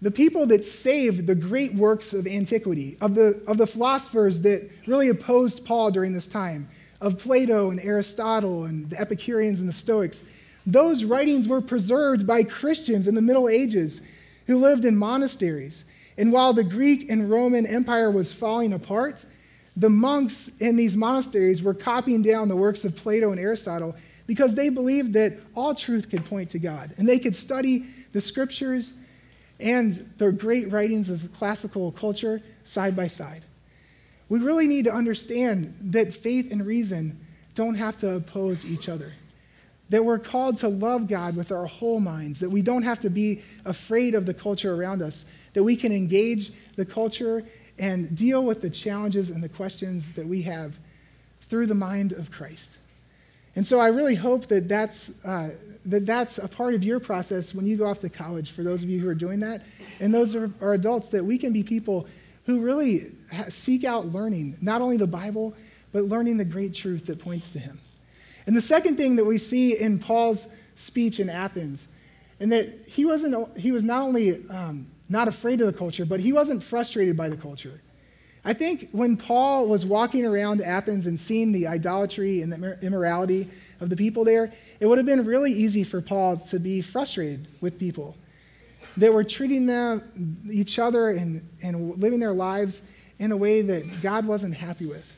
the 0.01 0.11
people 0.11 0.45
that 0.47 0.63
saved 0.63 1.27
the 1.27 1.35
great 1.35 1.73
works 1.73 2.13
of 2.13 2.25
antiquity, 2.25 2.97
of 3.01 3.15
the, 3.15 3.41
of 3.47 3.57
the 3.57 3.67
philosophers 3.67 4.41
that 4.41 4.69
really 4.87 5.09
opposed 5.09 5.65
Paul 5.65 5.91
during 5.91 6.13
this 6.13 6.27
time, 6.27 6.69
of 7.01 7.17
Plato 7.17 7.69
and 7.69 7.79
Aristotle 7.81 8.65
and 8.65 8.89
the 8.89 8.99
Epicureans 8.99 9.59
and 9.59 9.67
the 9.67 9.73
Stoics, 9.73 10.23
those 10.65 11.03
writings 11.03 11.47
were 11.47 11.61
preserved 11.61 12.27
by 12.27 12.43
Christians 12.43 13.07
in 13.07 13.15
the 13.15 13.21
Middle 13.21 13.49
Ages 13.49 14.07
who 14.47 14.57
lived 14.57 14.85
in 14.85 14.95
monasteries. 14.95 15.85
And 16.17 16.31
while 16.31 16.53
the 16.53 16.63
Greek 16.63 17.09
and 17.09 17.29
Roman 17.29 17.65
Empire 17.65 18.11
was 18.11 18.33
falling 18.33 18.73
apart, 18.73 19.25
the 19.75 19.89
monks 19.89 20.49
in 20.59 20.75
these 20.75 20.95
monasteries 20.95 21.61
were 21.61 21.73
copying 21.73 22.21
down 22.21 22.49
the 22.49 22.55
works 22.55 22.83
of 22.83 22.95
Plato 22.95 23.31
and 23.31 23.39
Aristotle 23.39 23.95
because 24.27 24.53
they 24.53 24.69
believed 24.69 25.13
that 25.13 25.39
all 25.55 25.73
truth 25.73 26.09
could 26.09 26.25
point 26.25 26.49
to 26.51 26.59
God. 26.59 26.93
And 26.97 27.07
they 27.07 27.19
could 27.19 27.35
study 27.35 27.85
the 28.11 28.21
scriptures 28.21 28.93
and 29.59 29.93
the 30.17 30.31
great 30.31 30.71
writings 30.71 31.09
of 31.09 31.33
classical 31.33 31.91
culture 31.91 32.41
side 32.63 32.95
by 32.95 33.07
side. 33.07 33.43
We 34.29 34.39
really 34.39 34.67
need 34.67 34.85
to 34.85 34.93
understand 34.93 35.75
that 35.81 36.13
faith 36.13 36.51
and 36.51 36.65
reason 36.65 37.19
don't 37.55 37.75
have 37.75 37.97
to 37.97 38.15
oppose 38.15 38.65
each 38.65 38.87
other. 38.87 39.13
That 39.89 40.05
we're 40.05 40.19
called 40.19 40.57
to 40.57 40.67
love 40.67 41.07
God 41.07 41.35
with 41.35 41.51
our 41.51 41.65
whole 41.65 41.99
minds, 41.99 42.39
that 42.41 42.49
we 42.49 42.61
don't 42.61 42.83
have 42.83 42.99
to 43.01 43.09
be 43.09 43.41
afraid 43.65 44.13
of 44.13 44.27
the 44.27 44.35
culture 44.35 44.73
around 44.73 45.01
us, 45.01 45.25
that 45.53 45.63
we 45.63 45.75
can 45.75 45.91
engage 45.91 46.51
the 46.75 46.85
culture 46.85 47.43
and 47.79 48.15
deal 48.15 48.43
with 48.43 48.61
the 48.61 48.69
challenges 48.69 49.29
and 49.29 49.43
the 49.43 49.49
questions 49.49 50.09
that 50.13 50.27
we 50.27 50.43
have 50.43 50.77
through 51.41 51.65
the 51.65 51.73
mind 51.73 52.13
of 52.13 52.29
Christ. 52.29 52.77
And 53.59 53.67
so 53.67 53.81
I 53.81 53.89
really 53.89 54.15
hope 54.15 54.45
that 54.47 54.69
that's, 54.69 55.21
uh, 55.25 55.49
that 55.87 56.05
that's 56.05 56.37
a 56.37 56.47
part 56.47 56.75
of 56.75 56.81
your 56.81 57.01
process 57.01 57.53
when 57.53 57.65
you 57.65 57.75
go 57.75 57.87
off 57.87 57.99
to 57.99 58.07
college, 58.07 58.51
for 58.51 58.63
those 58.63 58.83
of 58.83 58.89
you 58.89 59.01
who 59.01 59.09
are 59.09 59.13
doing 59.13 59.41
that. 59.41 59.63
And 59.99 60.13
those 60.13 60.33
are, 60.33 60.49
are 60.61 60.71
adults, 60.71 61.09
that 61.09 61.25
we 61.25 61.37
can 61.37 61.51
be 61.51 61.61
people 61.61 62.07
who 62.45 62.61
really 62.61 63.11
seek 63.49 63.83
out 63.83 64.13
learning, 64.13 64.55
not 64.61 64.81
only 64.81 64.95
the 64.95 65.07
Bible, 65.07 65.53
but 65.91 66.03
learning 66.05 66.37
the 66.37 66.45
great 66.45 66.73
truth 66.73 67.07
that 67.07 67.19
points 67.19 67.49
to 67.49 67.59
Him. 67.59 67.81
And 68.47 68.55
the 68.55 68.61
second 68.61 68.95
thing 68.95 69.17
that 69.17 69.25
we 69.25 69.37
see 69.37 69.77
in 69.77 69.99
Paul's 69.99 70.55
speech 70.75 71.19
in 71.19 71.29
Athens, 71.29 71.89
and 72.39 72.53
that 72.53 72.87
he, 72.87 73.03
wasn't, 73.03 73.57
he 73.57 73.73
was 73.73 73.83
not 73.83 74.03
only 74.03 74.41
um, 74.47 74.87
not 75.09 75.27
afraid 75.27 75.59
of 75.59 75.67
the 75.67 75.77
culture, 75.77 76.05
but 76.05 76.21
he 76.21 76.31
wasn't 76.31 76.63
frustrated 76.63 77.17
by 77.17 77.27
the 77.27 77.35
culture. 77.35 77.81
I 78.45 78.53
think 78.53 78.89
when 78.91 79.17
Paul 79.17 79.67
was 79.67 79.85
walking 79.85 80.25
around 80.25 80.61
Athens 80.61 81.07
and 81.07 81.19
seeing 81.19 81.51
the 81.51 81.67
idolatry 81.67 82.41
and 82.41 82.51
the 82.51 82.79
immorality 82.81 83.49
of 83.81 83.89
the 83.89 83.97
people 83.97 84.23
there, 84.23 84.51
it 84.79 84.87
would 84.87 84.97
have 84.97 85.05
been 85.05 85.25
really 85.25 85.51
easy 85.51 85.83
for 85.83 86.01
Paul 86.01 86.37
to 86.37 86.59
be 86.59 86.81
frustrated 86.81 87.47
with 87.59 87.77
people 87.77 88.15
that 88.95 89.13
were 89.13 89.25
treating 89.25 89.65
them, 89.65 90.37
each 90.49 90.79
other 90.79 91.09
and, 91.09 91.47
and 91.61 91.99
living 91.99 92.19
their 92.19 92.33
lives 92.33 92.81
in 93.19 93.33
a 93.33 93.37
way 93.37 93.61
that 93.61 94.01
God 94.01 94.25
wasn't 94.25 94.55
happy 94.55 94.85
with. 94.85 95.13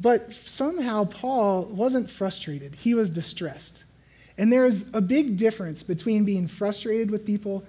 But 0.00 0.32
somehow 0.32 1.04
Paul 1.04 1.64
wasn't 1.66 2.08
frustrated, 2.08 2.76
he 2.76 2.94
was 2.94 3.10
distressed. 3.10 3.84
And 4.38 4.52
there's 4.52 4.92
a 4.94 5.00
big 5.00 5.36
difference 5.36 5.82
between 5.82 6.24
being 6.24 6.48
frustrated 6.48 7.10
with 7.10 7.24
people 7.24 7.64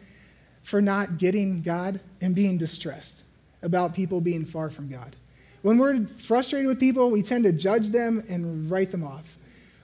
for 0.63 0.81
not 0.81 1.17
getting 1.17 1.61
God 1.61 1.99
and 2.21 2.33
being 2.33 2.57
distressed 2.57 3.24
about 3.65 3.93
people 3.93 4.21
being 4.21 4.45
far 4.45 4.69
from 4.69 4.87
God. 4.87 5.15
When 5.63 5.79
we're 5.79 6.05
frustrated 6.05 6.67
with 6.67 6.79
people, 6.79 7.09
we 7.09 7.23
tend 7.23 7.43
to 7.45 7.51
judge 7.51 7.89
them 7.89 8.23
and 8.29 8.69
write 8.69 8.91
them 8.91 9.03
off. 9.03 9.35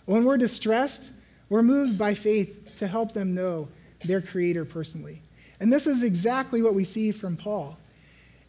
When 0.05 0.23
we're 0.23 0.37
distressed, 0.37 1.11
we're 1.49 1.63
moved 1.63 1.97
by 1.97 2.13
faith 2.13 2.75
to 2.75 2.87
help 2.87 3.13
them 3.13 3.33
know 3.33 3.67
their 4.05 4.21
creator 4.21 4.63
personally. 4.63 5.21
And 5.59 5.73
this 5.73 5.87
is 5.87 6.03
exactly 6.03 6.61
what 6.61 6.75
we 6.75 6.83
see 6.83 7.11
from 7.11 7.35
Paul 7.35 7.77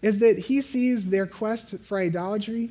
is 0.02 0.18
that 0.18 0.38
he 0.38 0.60
sees 0.60 1.08
their 1.08 1.26
quest 1.26 1.78
for 1.78 1.98
idolatry 1.98 2.70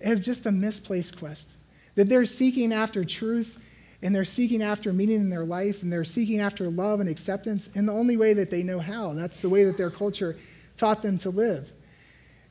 as 0.00 0.24
just 0.24 0.46
a 0.46 0.52
misplaced 0.52 1.18
quest. 1.18 1.56
That 1.96 2.08
they're 2.08 2.24
seeking 2.24 2.72
after 2.72 3.04
truth 3.04 3.58
and 4.00 4.14
they're 4.14 4.24
seeking 4.24 4.62
after 4.62 4.92
meaning 4.92 5.20
in 5.20 5.30
their 5.30 5.44
life 5.44 5.82
and 5.82 5.92
they're 5.92 6.04
seeking 6.04 6.40
after 6.40 6.70
love 6.70 7.00
and 7.00 7.08
acceptance 7.08 7.74
in 7.74 7.86
the 7.86 7.92
only 7.92 8.16
way 8.16 8.32
that 8.32 8.50
they 8.50 8.62
know 8.62 8.78
how. 8.78 9.12
That's 9.12 9.40
the 9.40 9.48
way 9.48 9.64
that 9.64 9.76
their 9.76 9.90
culture 9.90 10.36
taught 10.76 11.02
them 11.02 11.18
to 11.18 11.30
live. 11.30 11.72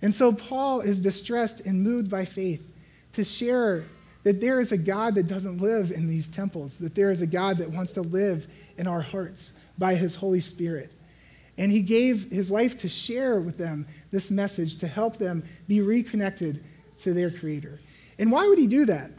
And 0.02 0.14
so 0.14 0.32
Paul 0.32 0.82
is 0.82 1.00
distressed 1.00 1.62
and 1.62 1.84
moved 1.84 2.10
by 2.10 2.26
faith 2.26 2.72
to 3.14 3.24
share 3.24 3.86
that 4.24 4.42
there 4.42 4.60
is 4.60 4.72
a 4.72 4.78
God 4.78 5.16
that 5.16 5.28
doesn't 5.28 5.60
live 5.60 5.92
in 5.92 6.08
these 6.08 6.28
temples, 6.28 6.78
that 6.80 6.96
there 6.96 7.12
is 7.12 7.22
a 7.22 7.28
God 7.28 7.58
that 7.58 7.72
wants 7.72 7.94
to 7.94 8.02
live 8.02 8.48
in 8.78 8.86
our 8.86 9.02
hearts 9.02 9.54
by 9.78 9.96
his 9.96 10.16
Holy 10.16 10.42
Spirit. 10.42 10.94
And 11.58 11.72
he 11.72 11.82
gave 11.82 12.30
his 12.30 12.52
life 12.52 12.78
to 12.78 12.90
share 12.90 13.40
with 13.40 13.58
them 13.58 13.88
this 14.12 14.30
message 14.30 14.78
to 14.78 14.88
help 14.88 15.18
them 15.18 15.44
be 15.68 15.82
reconnected 15.82 16.64
to 17.00 17.14
their 17.14 17.32
Creator. 17.32 17.80
And 18.20 18.32
why 18.32 18.48
would 18.48 18.60
he 18.60 18.68
do 18.68 18.86
that? 18.86 19.12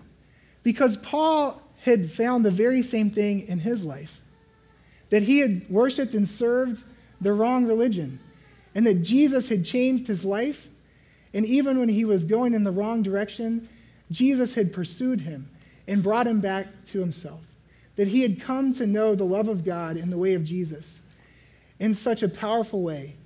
Because 0.63 0.97
Paul 0.97 1.63
had 1.83 2.11
found 2.11 2.45
the 2.45 2.51
very 2.51 2.83
same 2.83 3.11
thing 3.11 3.47
in 3.49 3.61
his 3.61 3.85
life 3.85 4.21
that 5.11 5.23
he 5.23 5.39
had 5.39 5.69
worshiped 5.71 6.15
and 6.15 6.29
served 6.29 6.85
the 7.21 7.33
wrong 7.33 7.67
religion, 7.67 8.21
and 8.79 8.87
that 8.87 9.03
Jesus 9.03 9.49
had 9.49 9.65
changed 9.65 10.07
his 10.07 10.25
life. 10.25 10.69
And 11.35 11.45
even 11.45 11.81
when 11.81 11.89
he 11.89 12.05
was 12.05 12.25
going 12.25 12.55
in 12.55 12.63
the 12.63 12.71
wrong 12.71 13.03
direction, 13.03 13.69
Jesus 14.09 14.55
had 14.55 14.73
pursued 14.73 15.23
him 15.23 15.51
and 15.89 16.01
brought 16.01 16.29
him 16.29 16.41
back 16.41 16.69
to 16.85 17.01
himself. 17.01 17.41
That 17.97 18.07
he 18.07 18.23
had 18.23 18.41
come 18.41 18.73
to 18.75 18.87
know 18.87 19.17
the 19.17 19.25
love 19.25 19.49
of 19.49 19.65
God 19.65 19.97
in 19.97 20.11
the 20.11 20.17
way 20.17 20.35
of 20.35 20.45
Jesus 20.45 21.03
in 21.81 21.93
such 21.93 22.23
a 22.23 22.29
powerful 22.29 22.81
way 22.81 23.17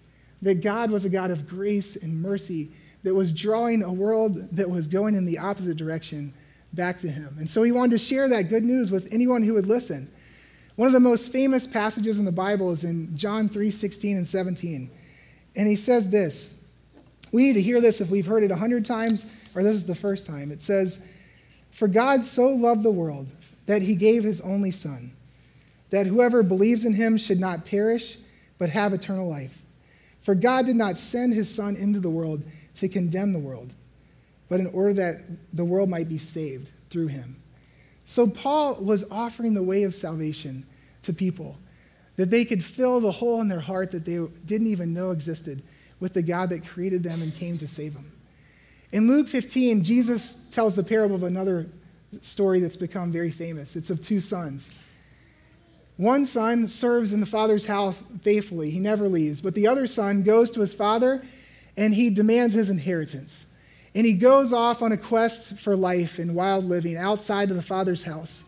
that 0.41 0.63
God 0.63 0.91
was 0.91 1.05
a 1.05 1.11
God 1.11 1.31
of 1.31 1.47
grace 1.47 1.97
and 1.97 2.23
mercy 2.23 2.73
that 3.03 3.15
was 3.15 3.31
drawing 3.31 3.83
a 3.83 3.93
world 3.93 4.57
that 4.57 4.71
was 4.71 4.87
going 4.87 5.15
in 5.15 5.27
the 5.27 5.37
opposite 5.37 5.77
direction 5.77 6.33
back 6.73 6.97
to 6.97 7.11
him. 7.11 7.37
And 7.39 7.51
so 7.51 7.63
he 7.63 7.73
wanted 7.73 7.91
to 7.91 7.99
share 7.99 8.27
that 8.31 8.49
good 8.49 8.65
news 8.65 8.91
with 8.91 9.07
anyone 9.13 9.43
who 9.43 9.53
would 9.53 9.67
listen. 9.67 10.11
One 10.77 10.87
of 10.87 10.95
the 10.95 11.01
most 11.01 11.31
famous 11.31 11.67
passages 11.67 12.19
in 12.19 12.25
the 12.25 12.33
Bible 12.33 12.71
is 12.71 12.85
in 12.85 13.15
John 13.19 13.51
3 13.51 13.71
16 13.71 14.17
and 14.17 14.27
17. 14.27 14.91
And 15.57 15.69
he 15.69 15.77
says 15.77 16.11
this. 16.11 16.59
We 17.33 17.45
need 17.45 17.55
to 17.55 17.63
hear 17.63 17.81
this 17.81 18.01
if 18.01 18.11
we've 18.11 18.27
heard 18.27 18.43
it 18.43 18.51
a 18.51 18.57
hundred 18.57 18.85
times 18.85 19.27
or 19.55 19.63
this 19.63 19.75
is 19.75 19.87
the 19.87 19.95
first 19.95 20.27
time. 20.27 20.51
It 20.51 20.63
says, 20.63 21.07
For 21.71 21.89
God 21.89 22.25
so 22.25 22.49
loved 22.49 22.83
the 22.83 22.91
world 22.91 23.33
that 23.67 23.83
he 23.83 23.95
gave 23.95 24.25
his 24.25 24.41
only 24.41 24.71
Son, 24.71 25.13
that 25.91 26.07
whoever 26.07 26.43
believes 26.43 26.85
in 26.85 26.95
him 26.95 27.17
should 27.17 27.41
not 27.41 27.67
perish, 27.67 28.19
but 28.59 28.71
have 28.71 28.93
eternal 28.93 29.29
life. 29.29 29.63
For 30.21 30.35
God 30.35 30.67
did 30.67 30.77
not 30.77 30.99
send 30.99 31.35
his 31.35 31.53
Son 31.53 31.77
into 31.77 32.01
the 32.01 32.11
world 32.11 32.45
to 32.77 32.89
condemn 32.89 33.33
the 33.33 33.39
world, 33.39 33.75
but 34.49 34.61
in 34.61 34.67
order 34.69 34.95
that 34.95 35.23
the 35.53 35.65
world 35.65 35.89
might 35.89 36.09
be 36.09 36.19
saved 36.19 36.71
through 36.91 37.09
him. 37.09 37.37
So 38.05 38.27
Paul 38.27 38.77
was 38.77 39.05
offering 39.11 39.55
the 39.55 39.63
way 39.63 39.85
of 39.85 39.95
salvation 39.95 40.65
to 41.03 41.13
people, 41.13 41.57
that 42.23 42.31
they 42.31 42.45
could 42.45 42.63
fill 42.63 43.01
the 43.01 43.11
hole 43.11 43.41
in 43.41 43.49
their 43.49 43.59
heart 43.59 43.91
that 43.91 44.05
they 44.05 44.25
didn't 44.47 44.69
even 44.69 44.95
know 44.95 45.11
existed 45.11 45.61
with 45.99 46.13
the 46.13 46.23
God 46.23 46.51
that 46.51 46.65
created 46.65 47.03
them 47.03 47.21
and 47.21 47.35
came 47.35 47.59
to 47.59 47.67
save 47.67 47.95
them. 47.95 48.13
In 48.93 49.09
Luke 49.09 49.27
15, 49.27 49.83
Jesus 49.83 50.45
tells 50.53 50.77
the 50.77 50.85
parable 50.85 51.17
of 51.17 51.25
another 51.25 51.67
story 52.21 52.61
that's 52.61 52.77
become 52.77 53.11
very 53.11 53.33
famous. 53.33 53.75
It's 53.75 53.91
of 53.91 54.01
two 54.01 54.21
sons. 54.21 54.71
One 55.97 56.25
son 56.25 56.69
serves 56.69 57.13
in 57.13 57.19
the 57.19 57.27
father's 57.27 57.67
house 57.67 58.05
faithfully, 58.21 58.71
he 58.71 58.79
never 58.79 59.09
leaves, 59.09 59.41
but 59.41 59.57
the 59.57 59.67
other 59.67 59.89
son 59.89 60.23
goes 60.23 60.53
to 60.53 60.61
his 60.61 60.73
father 60.73 61.25
and 61.77 61.93
he 61.93 62.09
demands 62.09 62.55
his 62.55 62.71
inheritance. 62.71 63.47
And 63.97 64.07
he 64.07 64.13
goes 64.13 64.53
off 64.53 64.81
on 64.81 64.93
a 64.93 64.97
quest 64.97 65.59
for 65.59 65.75
life 65.75 66.21
and 66.21 66.37
wild 66.37 66.67
living 66.67 66.97
outside 66.97 67.51
of 67.51 67.57
the 67.57 67.63
father's 67.63 68.05
house. 68.05 68.45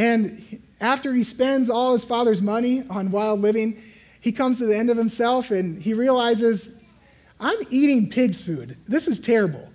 And 0.00 0.62
after 0.80 1.12
he 1.12 1.22
spends 1.22 1.68
all 1.68 1.92
his 1.92 2.04
father's 2.04 2.40
money 2.40 2.84
on 2.88 3.10
wild 3.10 3.42
living, 3.42 3.82
he 4.22 4.32
comes 4.32 4.56
to 4.56 4.64
the 4.64 4.74
end 4.74 4.88
of 4.88 4.96
himself 4.96 5.50
and 5.50 5.80
he 5.80 5.92
realizes, 5.92 6.82
I'm 7.38 7.58
eating 7.68 8.08
pig's 8.08 8.40
food. 8.40 8.78
This 8.86 9.06
is 9.06 9.20
terrible. 9.20 9.68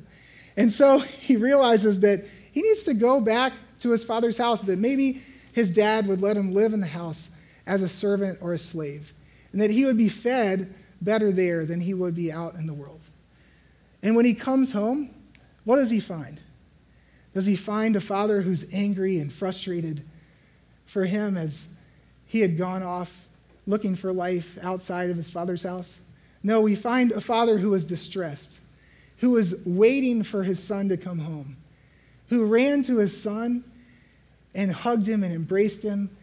And 0.57 0.73
so 0.73 0.97
he 1.21 1.35
realizes 1.35 1.99
that 1.99 2.25
he 2.51 2.63
needs 2.63 2.83
to 2.85 2.95
go 2.95 3.19
back 3.21 3.53
to 3.81 3.91
his 3.91 4.03
father's 4.03 4.39
house, 4.39 4.61
that 4.61 4.79
maybe 4.79 5.21
his 5.51 5.69
dad 5.69 6.07
would 6.07 6.21
let 6.21 6.35
him 6.35 6.55
live 6.55 6.73
in 6.73 6.79
the 6.79 6.88
house 6.88 7.29
as 7.67 7.83
a 7.83 7.88
servant 7.88 8.39
or 8.41 8.53
a 8.53 8.57
slave, 8.57 9.13
and 9.51 9.61
that 9.61 9.69
he 9.69 9.85
would 9.85 9.97
be 9.97 10.09
fed 10.09 10.73
better 11.01 11.31
there 11.31 11.65
than 11.65 11.81
he 11.81 11.93
would 11.93 12.15
be 12.15 12.31
out 12.31 12.55
in 12.55 12.65
the 12.65 12.73
world. 12.73 13.01
And 14.01 14.15
when 14.15 14.25
he 14.25 14.33
comes 14.33 14.73
home, 14.73 15.11
what 15.65 15.75
does 15.75 15.91
he 15.91 15.99
find? 15.99 16.41
Does 17.35 17.45
he 17.45 17.55
find 17.55 17.95
a 17.95 18.01
father 18.01 18.41
who's 18.41 18.65
angry 18.73 19.19
and 19.19 19.31
frustrated 19.31 20.03
for 20.85 21.05
him 21.05 21.37
as 21.37 21.69
he 22.25 22.41
had 22.41 22.57
gone 22.57 22.83
off 22.83 23.27
looking 23.67 23.95
for 23.95 24.13
life 24.13 24.57
outside 24.61 25.09
of 25.09 25.17
his 25.17 25.29
father's 25.29 25.63
house? 25.63 25.99
No, 26.43 26.61
we 26.61 26.75
find 26.75 27.11
a 27.11 27.21
father 27.21 27.57
who 27.57 27.71
was 27.71 27.85
distressed, 27.85 28.59
who 29.17 29.31
was 29.31 29.61
waiting 29.65 30.21
for 30.23 30.43
his 30.43 30.61
son 30.61 30.89
to 30.89 30.97
come 30.97 31.19
home, 31.19 31.57
who 32.29 32.45
ran 32.45 32.83
to 32.83 32.97
his 32.97 33.19
son 33.19 33.63
and 34.53 34.71
hugged 34.71 35.07
him 35.07 35.23
and 35.23 35.33
embraced 35.33 35.83
him 35.83 36.15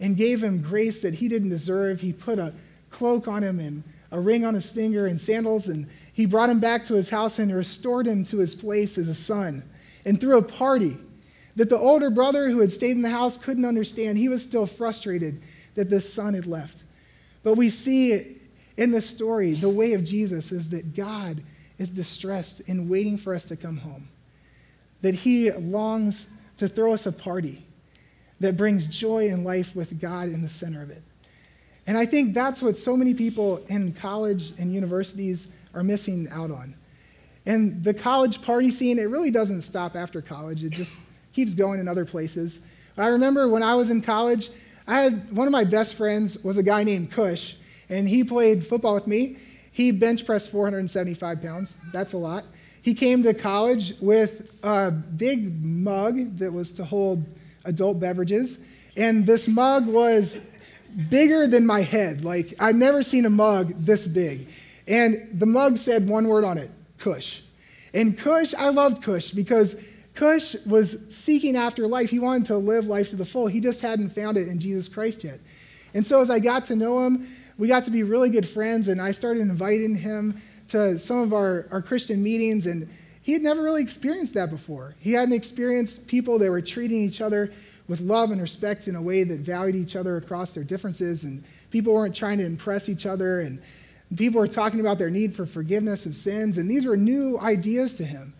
and 0.00 0.16
gave 0.16 0.42
him 0.42 0.62
grace 0.62 1.02
that 1.02 1.14
he 1.14 1.28
didn't 1.28 1.48
deserve. 1.48 2.00
He 2.00 2.12
put 2.12 2.38
a 2.38 2.52
cloak 2.90 3.26
on 3.28 3.42
him 3.42 3.58
and 3.58 3.82
a 4.10 4.20
ring 4.20 4.44
on 4.44 4.54
his 4.54 4.70
finger 4.70 5.06
and 5.06 5.20
sandals, 5.20 5.66
and 5.66 5.88
he 6.12 6.24
brought 6.24 6.50
him 6.50 6.60
back 6.60 6.84
to 6.84 6.94
his 6.94 7.10
house 7.10 7.38
and 7.38 7.54
restored 7.54 8.06
him 8.06 8.22
to 8.24 8.38
his 8.38 8.54
place 8.54 8.96
as 8.96 9.08
a 9.08 9.14
son. 9.14 9.64
And 10.04 10.20
threw 10.20 10.38
a 10.38 10.42
party 10.42 10.96
that 11.56 11.68
the 11.68 11.78
older 11.78 12.10
brother 12.10 12.50
who 12.50 12.60
had 12.60 12.72
stayed 12.72 12.92
in 12.92 13.02
the 13.02 13.10
house 13.10 13.36
couldn't 13.36 13.64
understand, 13.64 14.18
he 14.18 14.28
was 14.28 14.42
still 14.42 14.66
frustrated 14.66 15.42
that 15.74 15.90
this 15.90 16.12
son 16.12 16.34
had 16.34 16.46
left. 16.46 16.82
But 17.42 17.54
we 17.54 17.70
see 17.70 18.40
in 18.76 18.90
this 18.90 19.08
story 19.08 19.52
the 19.52 19.68
way 19.68 19.92
of 19.92 20.04
Jesus 20.04 20.50
is 20.52 20.70
that 20.70 20.94
God 20.94 21.42
is 21.78 21.88
distressed 21.88 22.60
in 22.60 22.88
waiting 22.88 23.16
for 23.16 23.34
us 23.34 23.44
to 23.46 23.56
come 23.56 23.76
home, 23.76 24.08
that 25.02 25.14
he 25.14 25.50
longs 25.50 26.28
to 26.56 26.68
throw 26.68 26.92
us 26.92 27.06
a 27.06 27.12
party 27.12 27.64
that 28.40 28.56
brings 28.56 28.86
joy 28.86 29.28
and 29.28 29.44
life 29.44 29.74
with 29.74 30.00
God 30.00 30.28
in 30.28 30.42
the 30.42 30.48
center 30.48 30.82
of 30.82 30.90
it. 30.90 31.02
And 31.86 31.98
I 31.98 32.06
think 32.06 32.34
that's 32.34 32.62
what 32.62 32.76
so 32.76 32.96
many 32.96 33.14
people 33.14 33.62
in 33.68 33.92
college 33.92 34.52
and 34.58 34.72
universities 34.72 35.52
are 35.74 35.82
missing 35.82 36.28
out 36.30 36.50
on. 36.50 36.74
And 37.46 37.84
the 37.84 37.92
college 37.92 38.40
party 38.42 38.70
scene, 38.70 38.98
it 38.98 39.04
really 39.04 39.30
doesn't 39.30 39.60
stop 39.62 39.96
after 39.96 40.22
college, 40.22 40.64
it 40.64 40.70
just 40.70 41.00
keeps 41.34 41.54
going 41.54 41.80
in 41.80 41.88
other 41.88 42.04
places. 42.04 42.64
But 42.96 43.02
I 43.02 43.08
remember 43.08 43.48
when 43.48 43.62
I 43.62 43.74
was 43.74 43.90
in 43.90 44.00
college, 44.00 44.48
I 44.86 45.00
had 45.00 45.30
one 45.30 45.46
of 45.46 45.52
my 45.52 45.64
best 45.64 45.94
friends 45.94 46.42
was 46.42 46.56
a 46.56 46.62
guy 46.62 46.84
named 46.84 47.10
Cush, 47.10 47.56
and 47.88 48.08
he 48.08 48.24
played 48.24 48.66
football 48.66 48.94
with 48.94 49.06
me. 49.06 49.36
He 49.72 49.90
bench 49.90 50.24
pressed 50.24 50.50
475 50.50 51.42
pounds. 51.42 51.76
That's 51.92 52.12
a 52.12 52.18
lot. 52.18 52.44
He 52.82 52.94
came 52.94 53.22
to 53.22 53.34
college 53.34 53.94
with 54.00 54.50
a 54.62 54.90
big 54.90 55.64
mug 55.64 56.36
that 56.36 56.52
was 56.52 56.70
to 56.72 56.84
hold 56.84 57.24
adult 57.64 57.98
beverages. 57.98 58.62
And 58.96 59.26
this 59.26 59.48
mug 59.48 59.86
was 59.86 60.46
bigger 61.08 61.46
than 61.46 61.66
my 61.66 61.80
head. 61.80 62.24
Like, 62.24 62.54
I've 62.60 62.76
never 62.76 63.02
seen 63.02 63.24
a 63.24 63.30
mug 63.30 63.74
this 63.78 64.06
big. 64.06 64.48
And 64.86 65.28
the 65.32 65.46
mug 65.46 65.78
said 65.78 66.08
one 66.08 66.28
word 66.28 66.44
on 66.44 66.58
it 66.58 66.70
Cush. 66.98 67.42
And 67.92 68.18
Cush, 68.18 68.54
I 68.54 68.68
loved 68.68 69.02
Cush 69.02 69.30
because 69.30 69.82
Cush 70.14 70.54
was 70.64 71.14
seeking 71.14 71.56
after 71.56 71.86
life. 71.88 72.10
He 72.10 72.18
wanted 72.18 72.46
to 72.46 72.56
live 72.56 72.86
life 72.86 73.10
to 73.10 73.16
the 73.16 73.24
full. 73.24 73.46
He 73.46 73.60
just 73.60 73.80
hadn't 73.80 74.10
found 74.10 74.36
it 74.36 74.48
in 74.48 74.60
Jesus 74.60 74.88
Christ 74.88 75.24
yet. 75.24 75.40
And 75.92 76.06
so, 76.06 76.20
as 76.20 76.30
I 76.30 76.38
got 76.38 76.66
to 76.66 76.76
know 76.76 77.04
him, 77.04 77.26
we 77.58 77.68
got 77.68 77.84
to 77.84 77.90
be 77.90 78.02
really 78.02 78.30
good 78.30 78.48
friends, 78.48 78.88
and 78.88 79.00
I 79.00 79.12
started 79.12 79.40
inviting 79.40 79.94
him 79.94 80.40
to 80.68 80.98
some 80.98 81.18
of 81.18 81.32
our, 81.32 81.68
our 81.70 81.82
Christian 81.82 82.22
meetings. 82.22 82.66
And 82.66 82.88
he 83.22 83.32
had 83.32 83.42
never 83.42 83.62
really 83.62 83.82
experienced 83.82 84.34
that 84.34 84.50
before. 84.50 84.94
He 85.00 85.12
hadn't 85.12 85.34
experienced 85.34 86.06
people 86.06 86.38
that 86.38 86.50
were 86.50 86.60
treating 86.60 87.02
each 87.02 87.20
other 87.20 87.52
with 87.86 88.00
love 88.00 88.30
and 88.30 88.40
respect 88.40 88.88
in 88.88 88.96
a 88.96 89.02
way 89.02 89.24
that 89.24 89.40
valued 89.40 89.76
each 89.76 89.94
other 89.94 90.16
across 90.16 90.54
their 90.54 90.64
differences, 90.64 91.24
and 91.24 91.44
people 91.70 91.92
weren't 91.92 92.14
trying 92.14 92.38
to 92.38 92.44
impress 92.44 92.88
each 92.88 93.04
other, 93.04 93.40
and 93.40 93.60
people 94.16 94.40
were 94.40 94.48
talking 94.48 94.80
about 94.80 94.98
their 94.98 95.10
need 95.10 95.34
for 95.34 95.44
forgiveness 95.44 96.06
of 96.06 96.16
sins, 96.16 96.56
and 96.56 96.70
these 96.70 96.86
were 96.86 96.96
new 96.96 97.38
ideas 97.40 97.94
to 97.94 98.04
him. 98.04 98.32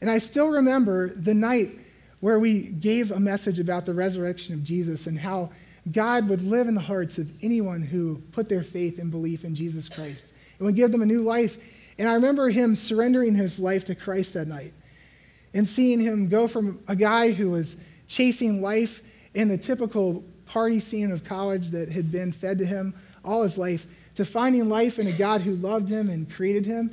And 0.00 0.10
I 0.10 0.18
still 0.18 0.48
remember 0.48 1.08
the 1.08 1.34
night 1.34 1.70
where 2.20 2.38
we 2.38 2.62
gave 2.62 3.10
a 3.10 3.20
message 3.20 3.58
about 3.58 3.86
the 3.86 3.94
resurrection 3.94 4.54
of 4.54 4.64
Jesus 4.64 5.06
and 5.06 5.18
how 5.18 5.50
God 5.90 6.28
would 6.28 6.42
live 6.42 6.68
in 6.68 6.74
the 6.74 6.80
hearts 6.80 7.18
of 7.18 7.30
anyone 7.42 7.80
who 7.80 8.22
put 8.32 8.48
their 8.48 8.62
faith 8.62 8.98
and 8.98 9.10
belief 9.10 9.44
in 9.44 9.54
Jesus 9.54 9.88
Christ 9.88 10.32
and 10.58 10.66
would 10.66 10.76
give 10.76 10.92
them 10.92 11.02
a 11.02 11.06
new 11.06 11.22
life 11.22 11.56
and 11.98 12.08
I 12.08 12.14
remember 12.14 12.48
him 12.48 12.76
surrendering 12.76 13.34
his 13.34 13.58
life 13.58 13.84
to 13.86 13.94
Christ 13.94 14.34
that 14.34 14.46
night 14.46 14.72
and 15.52 15.66
seeing 15.66 15.98
him 15.98 16.28
go 16.28 16.46
from 16.46 16.80
a 16.86 16.94
guy 16.94 17.32
who 17.32 17.50
was 17.50 17.82
chasing 18.06 18.62
life 18.62 19.02
in 19.34 19.48
the 19.48 19.58
typical 19.58 20.24
party 20.46 20.80
scene 20.80 21.10
of 21.10 21.24
college 21.24 21.70
that 21.70 21.90
had 21.90 22.12
been 22.12 22.32
fed 22.32 22.58
to 22.58 22.66
him 22.66 22.94
all 23.24 23.42
his 23.42 23.58
life 23.58 23.86
to 24.14 24.24
finding 24.24 24.68
life 24.68 24.98
in 24.98 25.08
a 25.08 25.12
God 25.12 25.40
who 25.40 25.56
loved 25.56 25.88
him 25.88 26.08
and 26.08 26.30
created 26.30 26.64
him. 26.64 26.90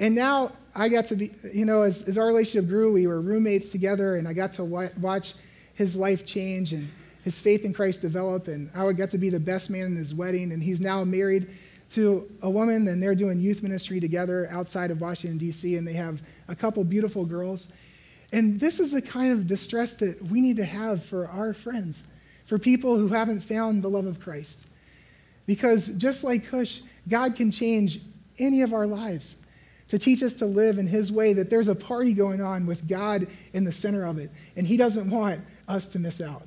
And 0.00 0.14
now 0.14 0.52
I 0.74 0.88
got 0.88 1.06
to 1.06 1.14
be, 1.14 1.30
you 1.52 1.66
know, 1.66 1.82
as, 1.82 2.08
as 2.08 2.16
our 2.16 2.26
relationship 2.26 2.68
grew, 2.68 2.90
we 2.90 3.06
were 3.06 3.20
roommates 3.20 3.70
together, 3.70 4.16
and 4.16 4.26
I 4.26 4.32
got 4.32 4.54
to 4.54 4.64
watch 4.64 5.34
his 5.74 5.94
life 5.94 6.24
change 6.24 6.72
and 6.72 6.90
his 7.22 7.38
faith 7.38 7.66
in 7.66 7.74
Christ 7.74 8.00
develop. 8.00 8.48
And 8.48 8.70
I 8.74 8.90
got 8.92 9.10
to 9.10 9.18
be 9.18 9.28
the 9.28 9.38
best 9.38 9.68
man 9.68 9.84
in 9.84 9.96
his 9.96 10.14
wedding, 10.14 10.52
and 10.52 10.62
he's 10.62 10.80
now 10.80 11.04
married 11.04 11.48
to 11.90 12.26
a 12.40 12.48
woman, 12.48 12.88
and 12.88 13.02
they're 13.02 13.14
doing 13.14 13.40
youth 13.40 13.62
ministry 13.62 14.00
together 14.00 14.48
outside 14.50 14.90
of 14.90 15.02
Washington, 15.02 15.36
D.C., 15.36 15.76
and 15.76 15.86
they 15.86 15.92
have 15.92 16.22
a 16.48 16.56
couple 16.56 16.82
beautiful 16.82 17.26
girls. 17.26 17.70
And 18.32 18.58
this 18.58 18.80
is 18.80 18.92
the 18.92 19.02
kind 19.02 19.32
of 19.32 19.46
distress 19.46 19.94
that 19.94 20.22
we 20.22 20.40
need 20.40 20.56
to 20.56 20.64
have 20.64 21.04
for 21.04 21.28
our 21.28 21.52
friends, 21.52 22.04
for 22.46 22.58
people 22.58 22.96
who 22.96 23.08
haven't 23.08 23.40
found 23.40 23.82
the 23.82 23.90
love 23.90 24.06
of 24.06 24.18
Christ. 24.18 24.66
Because 25.46 25.88
just 25.88 26.24
like 26.24 26.46
Cush, 26.46 26.80
God 27.06 27.36
can 27.36 27.50
change 27.50 28.00
any 28.38 28.62
of 28.62 28.72
our 28.72 28.86
lives 28.86 29.36
to 29.90 29.98
teach 29.98 30.22
us 30.22 30.34
to 30.34 30.46
live 30.46 30.78
in 30.78 30.86
His 30.86 31.12
way, 31.12 31.34
that 31.34 31.50
there's 31.50 31.68
a 31.68 31.74
party 31.74 32.14
going 32.14 32.40
on 32.40 32.66
with 32.66 32.88
God 32.88 33.26
in 33.52 33.64
the 33.64 33.72
center 33.72 34.06
of 34.06 34.18
it, 34.18 34.30
and 34.56 34.66
He 34.66 34.76
doesn't 34.76 35.10
want 35.10 35.42
us 35.68 35.86
to 35.88 35.98
miss 35.98 36.20
out. 36.20 36.46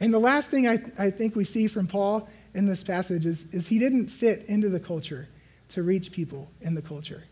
And 0.00 0.12
the 0.12 0.18
last 0.18 0.50
thing 0.50 0.66
I, 0.66 0.78
I 0.98 1.10
think 1.10 1.36
we 1.36 1.44
see 1.44 1.68
from 1.68 1.86
Paul 1.86 2.28
in 2.54 2.66
this 2.66 2.82
passage 2.82 3.24
is, 3.24 3.54
is 3.54 3.68
he 3.68 3.78
didn't 3.78 4.08
fit 4.08 4.44
into 4.46 4.68
the 4.68 4.80
culture 4.80 5.28
to 5.70 5.84
reach 5.84 6.10
people 6.10 6.50
in 6.60 6.74
the 6.74 6.82
culture. 6.82 7.22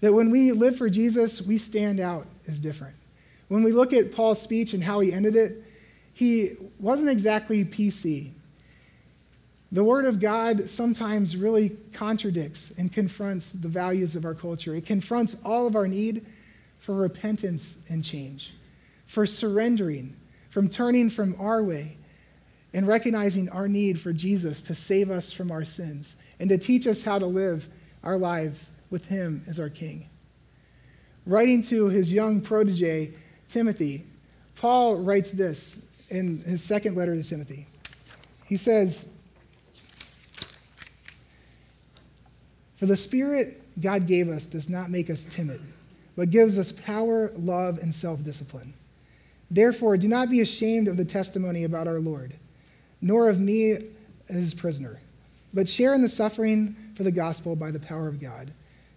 That 0.00 0.12
when 0.12 0.30
we 0.30 0.50
live 0.50 0.76
for 0.76 0.90
Jesus, 0.90 1.40
we 1.40 1.58
stand 1.58 2.00
out 2.00 2.26
as 2.48 2.58
different. 2.58 2.96
When 3.46 3.62
we 3.62 3.70
look 3.70 3.92
at 3.92 4.12
Paul's 4.12 4.42
speech 4.42 4.74
and 4.74 4.82
how 4.82 4.98
he 4.98 5.12
ended 5.12 5.36
it, 5.36 5.62
he 6.12 6.56
wasn't 6.80 7.08
exactly 7.08 7.64
PC. 7.64 8.32
The 9.72 9.82
Word 9.82 10.04
of 10.04 10.20
God 10.20 10.68
sometimes 10.68 11.34
really 11.34 11.70
contradicts 11.94 12.72
and 12.76 12.92
confronts 12.92 13.52
the 13.52 13.68
values 13.68 14.14
of 14.14 14.26
our 14.26 14.34
culture. 14.34 14.74
It 14.74 14.84
confronts 14.84 15.34
all 15.44 15.66
of 15.66 15.74
our 15.74 15.88
need 15.88 16.26
for 16.78 16.94
repentance 16.94 17.78
and 17.88 18.04
change, 18.04 18.52
for 19.06 19.24
surrendering, 19.24 20.14
from 20.50 20.68
turning 20.68 21.08
from 21.08 21.34
our 21.38 21.62
way 21.62 21.96
and 22.74 22.86
recognizing 22.86 23.48
our 23.48 23.66
need 23.66 23.98
for 23.98 24.12
Jesus 24.12 24.60
to 24.62 24.74
save 24.74 25.10
us 25.10 25.32
from 25.32 25.50
our 25.50 25.64
sins 25.64 26.16
and 26.38 26.50
to 26.50 26.58
teach 26.58 26.86
us 26.86 27.02
how 27.02 27.18
to 27.18 27.26
live 27.26 27.66
our 28.02 28.18
lives 28.18 28.70
with 28.90 29.06
Him 29.06 29.42
as 29.46 29.58
our 29.58 29.70
King. 29.70 30.06
Writing 31.24 31.62
to 31.62 31.86
his 31.86 32.12
young 32.12 32.40
protege, 32.40 33.12
Timothy, 33.48 34.04
Paul 34.56 34.96
writes 34.96 35.30
this 35.30 35.80
in 36.10 36.38
his 36.38 36.62
second 36.62 36.96
letter 36.96 37.14
to 37.14 37.22
Timothy. 37.22 37.68
He 38.44 38.56
says, 38.56 39.08
For 42.82 42.86
the 42.86 42.96
Spirit 42.96 43.62
God 43.80 44.08
gave 44.08 44.28
us 44.28 44.44
does 44.44 44.68
not 44.68 44.90
make 44.90 45.08
us 45.08 45.22
timid, 45.24 45.60
but 46.16 46.32
gives 46.32 46.58
us 46.58 46.72
power, 46.72 47.30
love, 47.36 47.78
and 47.78 47.94
self 47.94 48.24
discipline. 48.24 48.74
Therefore, 49.48 49.96
do 49.96 50.08
not 50.08 50.28
be 50.28 50.40
ashamed 50.40 50.88
of 50.88 50.96
the 50.96 51.04
testimony 51.04 51.62
about 51.62 51.86
our 51.86 52.00
Lord 52.00 52.34
nor 53.00 53.28
of 53.28 53.38
me 53.38 53.70
as 53.70 53.86
his 54.28 54.52
prisoner, 54.52 54.98
but 55.54 55.68
share 55.68 55.94
in 55.94 56.02
the 56.02 56.08
suffering 56.08 56.74
for 56.96 57.04
the 57.04 57.12
gospel 57.12 57.54
by 57.54 57.70
the 57.70 57.78
power 57.78 58.08
of 58.08 58.20
God, 58.20 58.52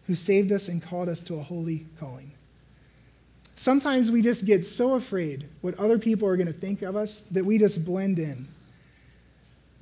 who 0.08 0.16
saved 0.16 0.52
us 0.52 0.68
and 0.68 0.82
called 0.82 1.08
us 1.08 1.22
to 1.22 1.36
a 1.36 1.44
holy 1.44 1.86
calling. 2.00 2.32
Sometimes 3.56 4.10
we 4.10 4.24
just 4.24 4.48
get 4.48 4.66
so 4.66 4.96
afraid 4.96 5.48
what 5.62 5.78
other 5.78 6.00
people 6.00 6.28
are 6.28 6.38
going 6.38 6.48
to 6.48 6.54
think 6.54 6.82
of 6.82 6.96
us 6.96 7.22
that 7.30 7.46
we 7.46 7.60
just 7.60 7.86
blend 7.86 8.18
in. 8.18 8.48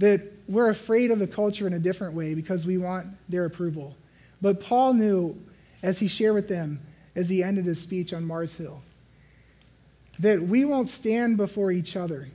That 0.03 0.21
we're 0.49 0.67
afraid 0.67 1.11
of 1.11 1.19
the 1.19 1.27
culture 1.27 1.65
in 1.65 1.71
a 1.71 1.79
different 1.79 2.13
way 2.13 2.33
because 2.33 2.65
we 2.65 2.77
want 2.77 3.07
their 3.29 3.45
approval. 3.45 3.95
But 4.41 4.59
Paul 4.59 4.95
knew, 4.95 5.41
as 5.81 5.99
he 5.99 6.09
shared 6.09 6.35
with 6.35 6.49
them 6.49 6.81
as 7.15 7.29
he 7.29 7.41
ended 7.41 7.63
his 7.63 7.79
speech 7.79 8.11
on 8.11 8.25
Mars 8.25 8.57
Hill, 8.57 8.81
that 10.19 10.41
we 10.41 10.65
won't 10.65 10.89
stand 10.89 11.37
before 11.37 11.71
each 11.71 11.95
other 11.95 12.27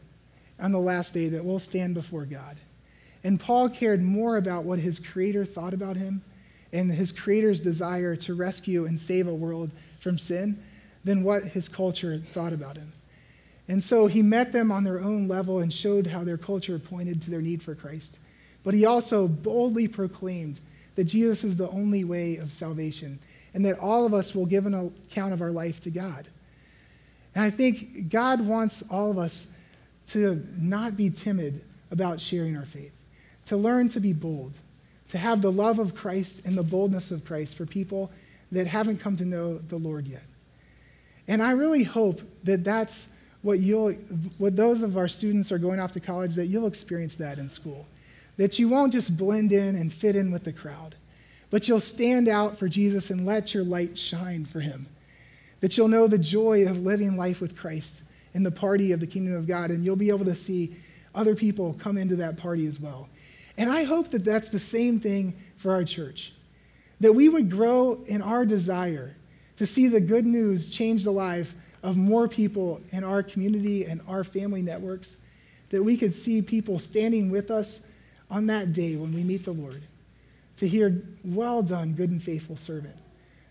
on 0.59 0.72
the 0.72 0.78
last 0.78 1.12
day 1.12 1.28
that 1.28 1.44
we'll 1.44 1.59
stand 1.59 1.92
before 1.92 2.24
God. 2.24 2.57
And 3.22 3.38
Paul 3.38 3.68
cared 3.68 4.02
more 4.02 4.38
about 4.38 4.64
what 4.64 4.78
his 4.78 4.98
creator 4.98 5.44
thought 5.44 5.74
about 5.74 5.96
him 5.98 6.22
and 6.72 6.90
his 6.90 7.12
creator's 7.12 7.61
desire 7.61 8.16
to 8.16 8.35
rescue 8.35 8.87
and 8.87 8.98
save 8.98 9.28
a 9.28 9.35
world 9.35 9.72
from 10.00 10.16
sin 10.16 10.59
than 11.04 11.22
what 11.22 11.44
his 11.44 11.68
culture 11.68 12.18
thought 12.18 12.54
about 12.54 12.78
him. 12.78 12.94
And 13.68 13.85
so 13.85 14.07
he 14.07 14.22
met 14.22 14.52
them 14.52 14.72
on 14.72 14.83
their 14.85 14.98
own 14.98 15.28
level 15.28 15.59
and 15.59 15.72
showed 15.72 16.07
how 16.07 16.24
their 16.24 16.38
culture 16.38 16.78
pointed 16.78 17.20
to 17.22 17.31
their 17.31 17.42
need 17.42 17.62
for 17.62 17.74
Christ. 17.74 18.18
But 18.64 18.74
he 18.74 18.87
also 18.87 19.28
boldly 19.28 19.88
proclaimed 19.88 20.59
that 20.94 21.04
Jesus 21.04 21.44
is 21.44 21.57
the 21.57 21.68
only 21.68 22.02
way 22.02 22.38
of 22.38 22.52
salvation 22.52 23.18
and 23.54 23.64
that 23.64 23.78
all 23.78 24.07
of 24.07 24.14
us 24.14 24.35
will 24.35 24.46
give 24.46 24.66
an 24.66 24.74
account 24.74 25.33
of 25.33 25.42
our 25.42 25.50
life 25.50 25.81
to 25.81 25.90
God. 25.90 26.26
And 27.35 27.44
I 27.44 27.50
think 27.50 28.09
God 28.09 28.40
wants 28.40 28.83
all 28.90 29.11
of 29.11 29.18
us 29.18 29.52
to 30.09 30.44
not 30.57 30.96
be 30.96 31.11
timid 31.11 31.61
about 31.90 32.20
sharing 32.20 32.57
our 32.57 32.64
faith, 32.64 32.92
to 33.46 33.57
learn 33.57 33.88
to 33.90 34.00
be 34.00 34.12
bold, 34.12 34.54
to 35.09 35.18
have 35.18 35.42
the 35.42 35.52
love 35.52 35.78
of 35.78 35.94
Christ 35.94 36.44
and 36.44 36.57
the 36.57 36.62
boldness 36.62 37.11
of 37.11 37.24
Christ 37.24 37.57
for 37.57 37.66
people 37.66 38.11
that 38.50 38.66
haven't 38.66 38.98
come 38.98 39.16
to 39.16 39.24
know 39.24 39.59
the 39.59 39.76
Lord 39.76 40.07
yet. 40.07 40.24
And 41.26 41.42
I 41.42 41.52
really 41.52 41.85
hope 41.85 42.22
that 42.44 42.64
that's 42.64 43.11
what 43.42 43.61
you'll, 43.61 43.92
what 44.38 44.57
those 44.57 44.83
of 44.83 44.96
our 44.96 45.09
students 45.09 45.53
are 45.53 45.59
going 45.59 45.81
off 45.81 45.92
to 45.92 46.01
college, 46.01 46.35
that 46.35 46.46
you'll 46.46 46.66
experience 46.66 47.14
that 47.16 47.38
in 47.38 47.48
school. 47.48 47.87
That 48.37 48.59
you 48.59 48.68
won't 48.68 48.92
just 48.92 49.18
blend 49.18 49.53
in 49.53 49.74
and 49.74 49.92
fit 49.92 50.16
in 50.16 50.31
with 50.31 50.44
the 50.44 50.53
crowd, 50.53 50.94
but 51.51 51.66
you'll 51.66 51.81
stand 51.81 52.29
out 52.29 52.57
for 52.57 52.68
Jesus 52.68 53.11
and 53.11 53.27
let 53.27 53.53
your 53.53 53.64
light 53.64 53.98
shine 53.98 54.44
for 54.44 54.61
him. 54.61 54.87
That 55.61 55.77
you'll 55.77 55.88
know 55.88 56.07
the 56.07 56.18
joy 56.18 56.66
of 56.66 56.83
living 56.83 57.16
life 57.16 57.40
with 57.40 57.57
Christ 57.57 58.05
in 58.35 58.44
the 58.44 58.51
party 58.51 58.92
of 58.92 59.01
the 59.01 59.07
kingdom 59.07 59.35
of 59.35 59.48
God, 59.48 59.70
and 59.70 59.85
you'll 59.85 59.96
be 59.96 60.11
able 60.11 60.24
to 60.27 60.35
see 60.35 60.77
other 61.14 61.35
people 61.35 61.74
come 61.81 61.98
into 61.98 62.16
that 62.16 62.37
party 62.37 62.66
as 62.66 62.79
well. 62.79 63.09
And 63.57 63.70
I 63.70 63.83
hope 63.83 64.11
that 64.11 64.24
that's 64.24 64.51
the 64.51 64.61
same 64.61 65.01
thing 65.01 65.35
for 65.57 65.72
our 65.72 65.83
church. 65.83 66.33
That 67.01 67.14
we 67.14 67.29
would 67.29 67.51
grow 67.51 68.05
in 68.07 68.22
our 68.22 68.46
desire 68.46 69.16
to 69.57 69.66
see 69.66 69.88
the 69.88 70.01
good 70.01 70.24
news 70.24 70.70
change 70.70 71.03
the 71.03 71.11
life 71.11 71.57
of 71.83 71.97
more 71.97 72.29
people 72.29 72.81
in 72.91 73.05
our 73.05 73.23
community 73.23 73.85
and 73.85 74.01
our 74.09 74.25
family 74.25 74.62
networks, 74.62 75.17
that 75.71 75.83
we 75.83 75.97
could 75.97 76.14
see 76.14 76.43
people 76.43 76.79
standing 76.79 77.31
with 77.31 77.51
us 77.51 77.83
on 78.31 78.47
that 78.47 78.73
day 78.73 78.97
when 78.97 79.12
we 79.12 79.23
meet 79.23 79.45
the 79.45 79.53
Lord 79.53 79.83
to 80.57 80.69
hear, 80.69 81.03
Well 81.25 81.62
done, 81.62 81.93
good 81.93 82.11
and 82.11 82.23
faithful 82.23 82.57
servant. 82.57 82.97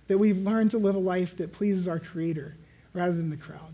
That 0.08 0.18
we've 0.18 0.38
learned 0.38 0.72
to 0.72 0.78
live 0.78 0.96
a 0.96 1.00
life 1.00 1.38
that 1.38 1.54
pleases 1.54 1.88
our 1.88 2.00
Creator 2.00 2.56
rather 2.94 3.14
than 3.14 3.30
the 3.30 3.38
crowd. 3.38 3.74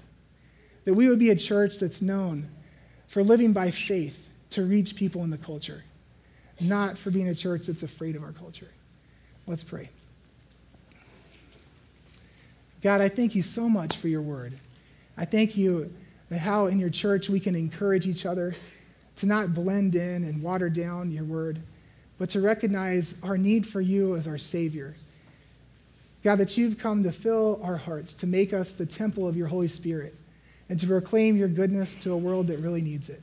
That 0.85 0.93
we 0.93 1.07
would 1.07 1.19
be 1.19 1.29
a 1.29 1.35
church 1.35 1.77
that's 1.77 2.01
known 2.01 2.49
for 3.07 3.23
living 3.23 3.53
by 3.53 3.71
faith 3.71 4.27
to 4.51 4.63
reach 4.63 4.95
people 4.95 5.23
in 5.23 5.29
the 5.29 5.37
culture, 5.37 5.83
not 6.59 6.97
for 6.97 7.11
being 7.11 7.27
a 7.27 7.35
church 7.35 7.67
that's 7.67 7.83
afraid 7.83 8.15
of 8.15 8.23
our 8.23 8.31
culture. 8.31 8.69
Let's 9.45 9.63
pray. 9.63 9.89
God, 12.83 12.99
I 12.99 13.07
thank 13.07 13.33
you 13.33 13.41
so 13.41 13.69
much 13.69 13.95
for 13.95 14.09
your 14.09 14.21
word. 14.21 14.53
I 15.17 15.23
thank 15.23 15.55
you 15.55 15.93
that 16.29 16.39
how 16.39 16.65
in 16.65 16.79
your 16.79 16.89
church 16.89 17.29
we 17.29 17.39
can 17.39 17.55
encourage 17.55 18.05
each 18.05 18.25
other 18.25 18.55
to 19.15 19.25
not 19.25 19.53
blend 19.53 19.95
in 19.95 20.25
and 20.25 20.43
water 20.43 20.69
down 20.69 21.09
your 21.09 21.23
word, 21.23 21.61
but 22.17 22.29
to 22.31 22.41
recognize 22.41 23.23
our 23.23 23.37
need 23.37 23.65
for 23.65 23.79
you 23.79 24.17
as 24.17 24.27
our 24.27 24.37
Savior. 24.37 24.95
God, 26.25 26.35
that 26.39 26.57
you've 26.57 26.77
come 26.77 27.03
to 27.03 27.11
fill 27.13 27.61
our 27.63 27.77
hearts, 27.77 28.13
to 28.15 28.27
make 28.27 28.51
us 28.51 28.73
the 28.73 28.85
temple 28.85 29.27
of 29.29 29.37
your 29.37 29.47
Holy 29.47 29.69
Spirit, 29.69 30.13
and 30.67 30.77
to 30.79 30.87
proclaim 30.87 31.37
your 31.37 31.47
goodness 31.47 31.95
to 31.97 32.11
a 32.11 32.17
world 32.17 32.47
that 32.47 32.59
really 32.59 32.81
needs 32.81 33.07
it. 33.07 33.21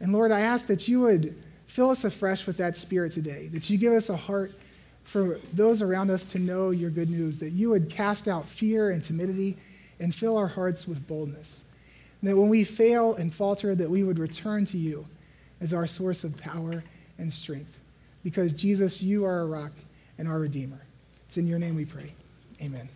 And 0.00 0.12
Lord, 0.12 0.32
I 0.32 0.40
ask 0.40 0.66
that 0.66 0.86
you 0.86 1.00
would 1.00 1.34
fill 1.66 1.88
us 1.88 2.04
afresh 2.04 2.46
with 2.46 2.58
that 2.58 2.76
spirit 2.76 3.12
today, 3.12 3.46
that 3.48 3.70
you 3.70 3.78
give 3.78 3.94
us 3.94 4.10
a 4.10 4.16
heart 4.16 4.52
for 5.04 5.38
those 5.52 5.82
around 5.82 6.10
us 6.10 6.24
to 6.26 6.38
know 6.38 6.70
your 6.70 6.90
good 6.90 7.10
news, 7.10 7.38
that 7.38 7.50
you 7.50 7.70
would 7.70 7.90
cast 7.90 8.28
out 8.28 8.48
fear 8.48 8.90
and 8.90 9.02
timidity 9.02 9.56
and 9.98 10.14
fill 10.14 10.36
our 10.36 10.48
hearts 10.48 10.86
with 10.86 11.06
boldness. 11.06 11.64
And 12.20 12.30
that 12.30 12.36
when 12.36 12.48
we 12.48 12.64
fail 12.64 13.14
and 13.14 13.32
falter, 13.32 13.74
that 13.74 13.90
we 13.90 14.02
would 14.02 14.18
return 14.18 14.64
to 14.66 14.78
you 14.78 15.06
as 15.60 15.74
our 15.74 15.86
source 15.86 16.24
of 16.24 16.36
power 16.36 16.84
and 17.18 17.32
strength. 17.32 17.78
Because 18.22 18.52
Jesus, 18.52 19.02
you 19.02 19.24
are 19.24 19.40
our 19.40 19.46
rock 19.46 19.72
and 20.18 20.28
our 20.28 20.38
Redeemer. 20.38 20.80
It's 21.26 21.36
in 21.36 21.46
your 21.46 21.58
name 21.58 21.76
we 21.76 21.84
pray. 21.84 22.12
Amen. 22.60 22.88